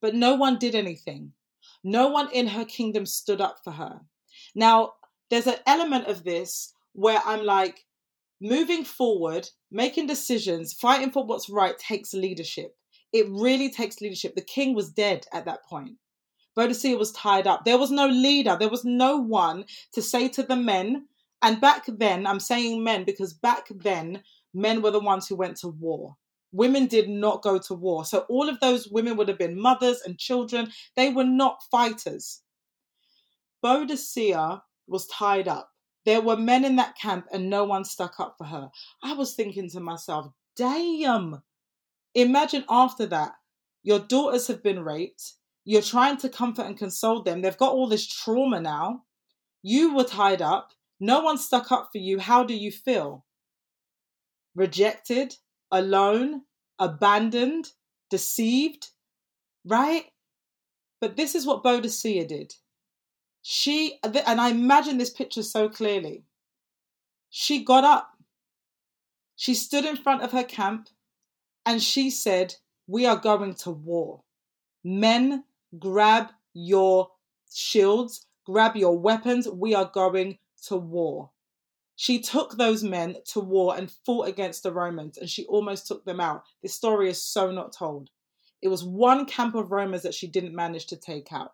But 0.00 0.14
no 0.14 0.34
one 0.34 0.58
did 0.58 0.74
anything. 0.74 1.32
No 1.84 2.08
one 2.08 2.30
in 2.32 2.48
her 2.48 2.64
kingdom 2.64 3.04
stood 3.04 3.40
up 3.40 3.58
for 3.62 3.72
her. 3.72 4.00
Now, 4.54 4.94
there's 5.30 5.46
an 5.46 5.58
element 5.66 6.06
of 6.06 6.24
this 6.24 6.72
where 6.94 7.20
I'm 7.24 7.44
like, 7.44 7.84
moving 8.40 8.84
forward, 8.84 9.48
making 9.70 10.06
decisions, 10.06 10.72
fighting 10.72 11.10
for 11.10 11.24
what's 11.24 11.50
right 11.50 11.78
takes 11.78 12.14
leadership. 12.14 12.76
It 13.12 13.26
really 13.28 13.70
takes 13.70 14.00
leadership. 14.00 14.34
The 14.34 14.42
king 14.42 14.74
was 14.74 14.90
dead 14.90 15.26
at 15.32 15.44
that 15.44 15.64
point. 15.64 15.96
Boadicea 16.56 16.98
was 16.98 17.12
tied 17.12 17.46
up. 17.46 17.64
There 17.64 17.78
was 17.78 17.90
no 17.90 18.06
leader. 18.06 18.56
There 18.58 18.68
was 18.68 18.84
no 18.84 19.16
one 19.16 19.64
to 19.92 20.02
say 20.02 20.28
to 20.28 20.42
the 20.42 20.56
men. 20.56 21.06
And 21.42 21.60
back 21.60 21.84
then, 21.86 22.26
I'm 22.26 22.40
saying 22.40 22.82
men 22.82 23.04
because 23.04 23.34
back 23.34 23.66
then, 23.70 24.22
men 24.52 24.82
were 24.82 24.90
the 24.90 25.00
ones 25.00 25.26
who 25.26 25.36
went 25.36 25.56
to 25.58 25.68
war. 25.68 26.16
Women 26.54 26.86
did 26.86 27.08
not 27.08 27.42
go 27.42 27.58
to 27.58 27.74
war. 27.74 28.04
So 28.04 28.20
all 28.30 28.48
of 28.48 28.60
those 28.60 28.88
women 28.88 29.16
would 29.16 29.28
have 29.28 29.38
been 29.38 29.60
mothers 29.60 30.00
and 30.06 30.18
children. 30.18 30.70
They 30.96 31.10
were 31.10 31.24
not 31.24 31.58
fighters. 31.70 32.42
Boadicea 33.62 34.62
was 34.86 35.06
tied 35.08 35.48
up. 35.48 35.70
There 36.06 36.20
were 36.20 36.36
men 36.36 36.64
in 36.64 36.76
that 36.76 36.96
camp 36.96 37.26
and 37.32 37.50
no 37.50 37.64
one 37.64 37.84
stuck 37.84 38.20
up 38.20 38.36
for 38.38 38.44
her. 38.44 38.70
I 39.02 39.14
was 39.14 39.34
thinking 39.34 39.68
to 39.70 39.80
myself, 39.80 40.32
damn, 40.56 41.42
Imagine 42.14 42.64
after 42.68 43.06
that, 43.06 43.32
your 43.82 43.98
daughters 43.98 44.46
have 44.46 44.62
been 44.62 44.84
raped. 44.84 45.34
You're 45.64 45.82
trying 45.82 46.16
to 46.18 46.28
comfort 46.28 46.62
and 46.62 46.78
console 46.78 47.22
them. 47.22 47.42
They've 47.42 47.56
got 47.56 47.72
all 47.72 47.88
this 47.88 48.06
trauma 48.06 48.60
now. 48.60 49.02
You 49.62 49.94
were 49.94 50.04
tied 50.04 50.40
up. 50.40 50.70
No 51.00 51.20
one 51.20 51.38
stuck 51.38 51.72
up 51.72 51.88
for 51.90 51.98
you. 51.98 52.20
How 52.20 52.44
do 52.44 52.54
you 52.54 52.70
feel? 52.70 53.24
Rejected, 54.54 55.34
alone, 55.74 56.42
abandoned, 56.78 57.72
deceived, 58.08 58.90
right? 59.64 60.04
But 61.00 61.16
this 61.16 61.34
is 61.34 61.44
what 61.44 61.64
Boadicea 61.64 62.26
did. 62.26 62.54
She, 63.42 63.98
and 64.02 64.40
I 64.40 64.48
imagine 64.48 64.96
this 64.96 65.10
picture 65.10 65.42
so 65.42 65.68
clearly. 65.68 66.24
She 67.28 67.64
got 67.64 67.84
up. 67.84 68.08
She 69.36 69.52
stood 69.52 69.84
in 69.84 69.96
front 69.96 70.22
of 70.22 70.32
her 70.32 70.44
camp 70.44 70.88
and 71.66 71.82
she 71.82 72.08
said, 72.08 72.54
We 72.86 73.04
are 73.04 73.16
going 73.16 73.54
to 73.56 73.70
war. 73.70 74.22
Men, 74.84 75.44
grab 75.78 76.28
your 76.54 77.08
shields, 77.52 78.26
grab 78.46 78.76
your 78.76 78.96
weapons. 78.96 79.48
We 79.48 79.74
are 79.74 79.90
going 79.92 80.38
to 80.68 80.76
war. 80.76 81.30
She 81.96 82.20
took 82.20 82.56
those 82.56 82.82
men 82.82 83.16
to 83.32 83.40
war 83.40 83.76
and 83.76 83.90
fought 84.04 84.28
against 84.28 84.62
the 84.62 84.72
Romans, 84.72 85.16
and 85.16 85.30
she 85.30 85.46
almost 85.46 85.86
took 85.86 86.04
them 86.04 86.20
out. 86.20 86.44
This 86.62 86.74
story 86.74 87.08
is 87.08 87.22
so 87.22 87.50
not 87.50 87.72
told. 87.72 88.10
It 88.60 88.68
was 88.68 88.82
one 88.82 89.26
camp 89.26 89.54
of 89.54 89.70
Romans 89.70 90.02
that 90.02 90.14
she 90.14 90.26
didn't 90.26 90.54
manage 90.54 90.86
to 90.86 90.96
take 90.96 91.32
out. 91.32 91.52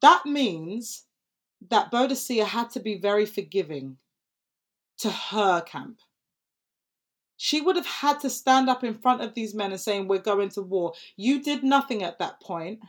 That 0.00 0.26
means 0.26 1.04
that 1.70 1.92
Boadicea 1.92 2.44
had 2.44 2.70
to 2.70 2.80
be 2.80 2.98
very 2.98 3.26
forgiving 3.26 3.98
to 4.98 5.10
her 5.10 5.60
camp. 5.60 6.00
She 7.36 7.60
would 7.60 7.76
have 7.76 7.86
had 7.86 8.20
to 8.20 8.30
stand 8.30 8.68
up 8.68 8.84
in 8.84 8.94
front 8.94 9.20
of 9.20 9.34
these 9.34 9.54
men 9.54 9.72
and 9.72 9.80
saying, 9.80 10.08
We're 10.08 10.18
going 10.18 10.50
to 10.50 10.62
war. 10.62 10.94
You 11.16 11.42
did 11.42 11.62
nothing 11.62 12.02
at 12.02 12.18
that 12.18 12.40
point, 12.40 12.80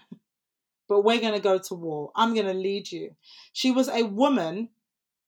but 0.88 1.02
we're 1.02 1.22
going 1.22 1.34
to 1.34 1.40
go 1.40 1.58
to 1.58 1.74
war. 1.74 2.12
I'm 2.16 2.34
going 2.34 2.48
to 2.48 2.54
lead 2.54 2.92
you. 2.92 3.16
She 3.54 3.72
was 3.72 3.90
a 3.90 4.04
woman, 4.04 4.70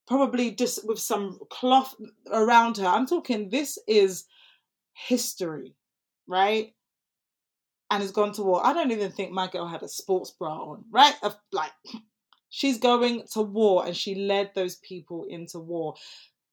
probably 0.08 0.52
just 0.52 0.88
with 0.88 1.00
some 1.00 1.40
cloth 1.50 1.96
around 2.32 2.78
her. 2.78 2.88
I'm 2.88 3.06
talking, 3.06 3.50
this 3.50 3.78
is 3.88 4.26
history, 4.94 5.76
right? 6.28 6.74
and 7.90 8.02
has 8.02 8.12
gone 8.12 8.34
to 8.34 8.44
war. 8.44 8.66
I 8.66 8.74
don't 8.74 8.92
even 8.92 9.12
think 9.12 9.32
my 9.32 9.48
girl 9.48 9.68
had 9.68 9.84
a 9.84 9.88
sports 9.88 10.32
bra 10.32 10.54
on, 10.54 10.84
right? 10.92 11.14
Like 11.52 11.72
she's 12.50 12.80
going 12.80 13.24
to 13.34 13.42
war 13.42 13.86
and 13.86 13.96
she 13.96 14.16
led 14.16 14.52
those 14.54 14.76
people 14.78 15.26
into 15.30 15.60
war. 15.60 15.96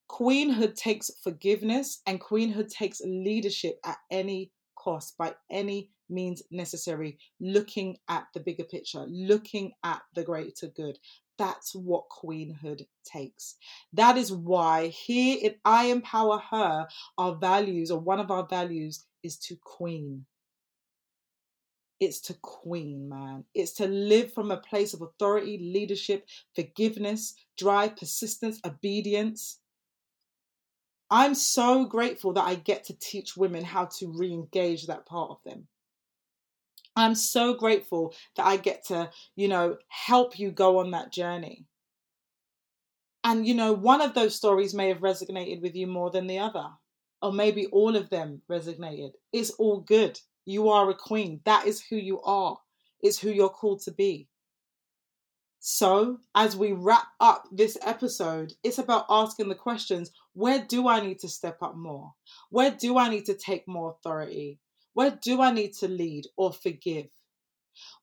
Queenhood 0.09 0.77
takes 0.77 1.11
forgiveness 1.23 2.03
and 2.07 2.21
queenhood 2.21 2.69
takes 2.69 3.01
leadership 3.05 3.81
at 3.85 3.97
any 4.11 4.53
cost 4.77 5.17
by 5.19 5.35
any 5.51 5.91
means 6.09 6.43
necessary, 6.51 7.19
looking 7.41 7.99
at 8.09 8.27
the 8.35 8.41
bigger 8.41 8.65
picture, 8.65 9.05
looking 9.09 9.73
at 9.83 10.03
the 10.15 10.23
greater 10.23 10.69
good. 10.69 10.99
That's 11.39 11.75
what 11.75 12.09
queenhood 12.09 12.87
takes. 13.05 13.57
That 13.93 14.17
is 14.17 14.33
why 14.33 14.89
here 14.89 15.39
in 15.43 15.55
I 15.65 15.87
Empower 15.87 16.39
Her, 16.39 16.87
our 17.19 17.35
values, 17.35 17.91
or 17.91 17.99
one 17.99 18.21
of 18.21 18.31
our 18.31 18.47
values, 18.47 19.05
is 19.23 19.37
to 19.39 19.57
queen. 19.57 20.27
It's 22.01 22.21
to 22.23 22.35
queen, 22.35 23.09
man. 23.09 23.45
It's 23.55 23.73
to 23.75 23.87
live 23.87 24.33
from 24.33 24.51
a 24.51 24.57
place 24.57 24.95
of 24.95 25.03
authority, 25.03 25.59
leadership, 25.59 26.27
forgiveness, 26.55 27.35
drive, 27.57 27.97
persistence, 27.97 28.61
obedience. 28.65 29.59
I'm 31.11 31.35
so 31.35 31.85
grateful 31.85 32.33
that 32.35 32.45
I 32.45 32.57
get 32.57 32.85
to 32.85 32.99
teach 32.99 33.37
women 33.37 33.65
how 33.65 33.87
to 33.99 34.13
re 34.13 34.33
engage 34.33 34.87
that 34.87 35.07
part 35.07 35.31
of 35.31 35.39
them. 35.45 35.69
I'm 36.97 37.15
so 37.15 37.55
grateful 37.55 38.15
that 38.37 38.47
I 38.47 38.57
get 38.57 38.87
to, 38.87 39.11
you 39.37 39.49
know, 39.49 39.77
help 39.89 40.39
you 40.39 40.51
go 40.51 40.79
on 40.79 40.93
that 40.93 41.13
journey. 41.13 41.67
And, 43.25 43.47
you 43.47 43.55
know, 43.55 43.73
one 43.73 44.01
of 44.01 44.15
those 44.15 44.35
stories 44.37 44.75
may 44.75 44.89
have 44.89 45.01
resonated 45.01 45.63
with 45.63 45.75
you 45.75 45.87
more 45.87 46.11
than 46.11 46.27
the 46.27 46.39
other, 46.39 46.67
or 47.23 47.33
maybe 47.33 47.67
all 47.67 47.97
of 47.97 48.11
them 48.11 48.43
resonated. 48.51 49.13
It's 49.33 49.51
all 49.51 49.81
good. 49.81 50.21
You 50.45 50.69
are 50.69 50.91
a 50.91 50.95
queen. 50.95 51.41
That 51.45 51.67
is 51.67 51.83
who 51.83 51.97
you 51.97 52.21
are, 52.23 52.59
it's 53.01 53.19
who 53.19 53.31
you're 53.31 53.49
called 53.49 53.81
to 53.83 53.93
be. 53.93 54.29
So, 55.67 56.19
as 56.35 56.55
we 56.59 56.73
wrap 56.73 57.07
up 57.21 57.45
this 57.51 57.79
episode, 57.81 58.53
it's 58.63 58.77
about 58.77 59.07
asking 59.09 59.49
the 59.49 59.55
questions 59.55 60.13
where 60.35 60.63
do 60.63 60.87
I 60.89 61.01
need 61.01 61.21
to 61.21 61.29
step 61.29 61.63
up 61.63 61.75
more? 61.75 62.13
Where 62.51 62.71
do 62.71 62.99
I 62.99 63.09
need 63.09 63.25
to 63.27 63.35
take 63.35 63.67
more 63.67 63.93
authority? 63.93 64.59
Where 64.95 65.11
do 65.11 65.43
I 65.43 65.53
need 65.53 65.75
to 65.75 65.89
lead 65.89 66.27
or 66.37 66.53
forgive? 66.53 67.07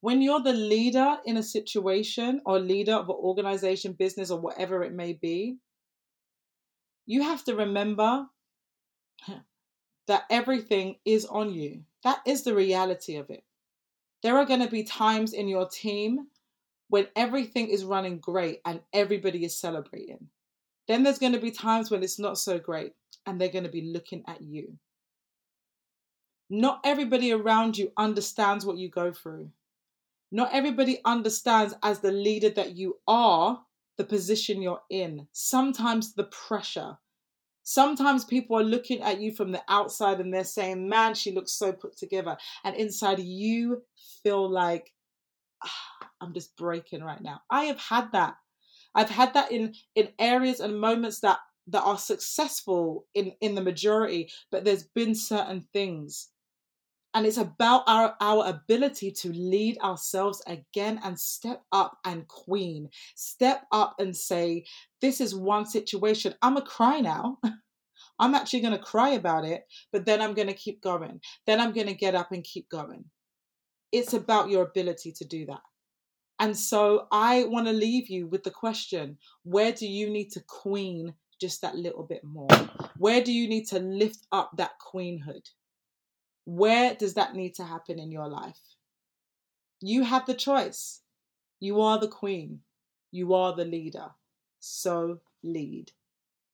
When 0.02 0.22
you're 0.22 0.42
the 0.42 0.54
leader 0.54 1.18
in 1.26 1.38
a 1.38 1.44
situation 1.44 2.42
or 2.46 2.60
leader 2.60 2.94
of 2.94 3.10
an 3.10 3.16
organization, 3.16 3.94
business, 3.94 4.30
or 4.30 4.40
whatever 4.40 4.84
it 4.84 4.94
may 4.94 5.14
be, 5.14 5.58
you 7.06 7.24
have 7.24 7.44
to 7.46 7.56
remember 7.56 8.28
that 10.08 10.24
everything 10.30 10.98
is 11.06 11.26
on 11.26 11.54
you. 11.54 11.84
That 12.04 12.20
is 12.26 12.44
the 12.44 12.56
reality 12.56 13.16
of 13.16 13.30
it. 13.30 13.44
There 14.24 14.38
are 14.38 14.46
going 14.46 14.62
to 14.62 14.70
be 14.70 14.84
times 14.84 15.34
in 15.34 15.48
your 15.48 15.68
team 15.68 16.28
when 16.90 17.08
everything 17.16 17.70
is 17.70 17.86
running 17.86 18.20
great 18.20 18.60
and 18.66 18.82
everybody 18.92 19.46
is 19.46 19.58
celebrating. 19.58 20.28
Then 20.88 21.04
there's 21.04 21.20
going 21.20 21.34
to 21.34 21.40
be 21.40 21.52
times 21.52 21.90
when 21.90 22.04
it's 22.04 22.20
not 22.20 22.38
so 22.38 22.60
great 22.60 22.94
and 23.26 23.40
they're 23.40 23.50
going 23.50 23.64
to 23.64 23.70
be 23.70 23.94
looking 23.94 24.24
at 24.28 24.42
you. 24.42 24.78
Not 26.54 26.82
everybody 26.84 27.32
around 27.32 27.78
you 27.78 27.94
understands 27.96 28.66
what 28.66 28.76
you 28.76 28.90
go 28.90 29.14
through. 29.14 29.52
Not 30.34 30.50
everybody 30.52 31.00
understands, 31.06 31.74
as 31.82 32.02
the 32.02 32.12
leader 32.12 32.50
that 32.50 32.76
you 32.76 32.98
are, 33.08 33.62
the 33.98 34.04
position 34.04 34.62
you're 34.62 34.82
in. 34.90 35.28
Sometimes 35.32 36.14
the 36.14 36.26
pressure. 36.26 36.98
Sometimes 37.64 38.26
people 38.26 38.60
are 38.60 38.66
looking 38.66 39.02
at 39.02 39.22
you 39.22 39.34
from 39.34 39.54
the 39.54 39.62
outside 39.70 40.20
and 40.20 40.34
they're 40.34 40.44
saying, 40.44 40.90
Man, 40.90 41.16
she 41.16 41.32
looks 41.32 41.54
so 41.54 41.72
put 41.72 41.96
together. 41.96 42.36
And 42.66 42.76
inside 42.76 43.20
you 43.20 43.84
feel 44.22 44.50
like, 44.50 44.92
ah, 45.64 46.10
I'm 46.20 46.34
just 46.34 46.58
breaking 46.58 47.02
right 47.02 47.22
now. 47.22 47.44
I 47.50 47.64
have 47.66 47.80
had 47.80 48.12
that. 48.12 48.36
I've 48.94 49.10
had 49.10 49.36
that 49.36 49.54
in 49.54 49.74
in 49.96 50.10
areas 50.20 50.60
and 50.60 50.82
moments 50.82 51.22
that 51.22 51.40
that 51.68 51.84
are 51.84 51.98
successful 51.98 53.06
in 53.14 53.32
in 53.40 53.56
the 53.56 53.62
majority, 53.62 54.30
but 54.52 54.66
there's 54.66 54.84
been 54.84 55.16
certain 55.16 55.66
things 55.72 56.28
and 57.14 57.26
it's 57.26 57.38
about 57.38 57.84
our, 57.88 58.16
our 58.22 58.48
ability 58.48 59.12
to 59.12 59.34
lead 59.34 59.78
ourselves 59.80 60.42
again 60.48 61.00
and 61.04 61.20
step 61.20 61.62
up 61.72 61.98
and 62.06 62.28
queen. 62.28 62.90
Step 63.16 63.64
up 63.72 63.96
and 64.00 64.16
say, 64.16 64.66
This 65.02 65.20
is 65.20 65.36
one 65.36 65.66
situation. 65.66 66.36
I'm 66.42 66.58
a 66.58 66.62
cry 66.62 67.00
now. 67.00 67.40
I'm 68.20 68.36
actually 68.36 68.62
going 68.62 68.78
to 68.78 68.84
cry 68.84 69.10
about 69.10 69.46
it, 69.46 69.64
but 69.92 70.06
then 70.06 70.22
I'm 70.22 70.34
going 70.34 70.48
to 70.48 70.54
keep 70.54 70.82
going. 70.82 71.20
Then 71.48 71.60
I'm 71.60 71.74
going 71.74 71.88
to 71.88 71.94
get 71.94 72.16
up 72.16 72.32
and 72.32 72.44
keep 72.44 72.70
going. 72.70 73.06
It's 73.92 74.14
about 74.14 74.50
your 74.50 74.64
ability 74.64 75.12
to 75.14 75.26
do 75.26 75.46
that. 75.48 75.62
And 76.40 76.58
so 76.58 77.08
I 77.12 77.44
want 77.46 77.68
to 77.68 77.74
leave 77.74 78.10
you 78.10 78.28
with 78.28 78.44
the 78.44 78.52
question 78.52 79.18
where 79.44 79.72
do 79.72 79.88
you 79.88 80.10
need 80.10 80.30
to 80.32 80.42
queen 80.48 81.14
just 81.40 81.62
that 81.62 81.76
little 81.76 82.04
bit 82.04 82.24
more? 82.24 82.48
Where 82.98 83.24
do 83.24 83.34
you 83.34 83.50
need 83.50 83.68
to 83.70 83.80
lift 83.80 84.28
up 84.32 84.52
that 84.58 84.72
queenhood? 84.80 85.48
Where 86.54 86.96
does 86.96 87.14
that 87.14 87.34
need 87.34 87.56
to 87.56 87.64
happen 87.64 87.98
in 87.98 88.12
your 88.12 88.28
life? 88.28 88.60
You 89.80 90.04
have 90.04 90.26
the 90.26 90.34
choice. 90.34 91.00
You 91.62 91.80
are 91.80 91.98
the 91.98 92.10
queen. 92.10 92.60
You 93.10 93.34
are 93.34 93.56
the 93.56 93.64
leader. 93.64 94.10
So 94.60 95.22
lead. 95.42 95.94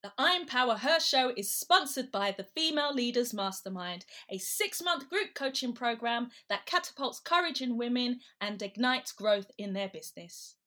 The 0.04 0.12
I 0.16 0.36
Empower 0.36 0.76
Her 0.76 1.00
show 1.00 1.34
is 1.36 1.52
sponsored 1.52 2.12
by 2.12 2.30
the 2.30 2.44
Female 2.44 2.94
Leaders 2.94 3.34
Mastermind, 3.34 4.06
a 4.30 4.38
six 4.38 4.84
month 4.84 5.10
group 5.10 5.34
coaching 5.34 5.74
program 5.74 6.30
that 6.48 6.68
catapults 6.68 7.20
courage 7.20 7.64
in 7.64 7.76
women 7.76 8.20
and 8.40 8.62
ignites 8.62 9.12
growth 9.12 9.50
in 9.58 9.74
their 9.74 9.90
business. 9.90 10.58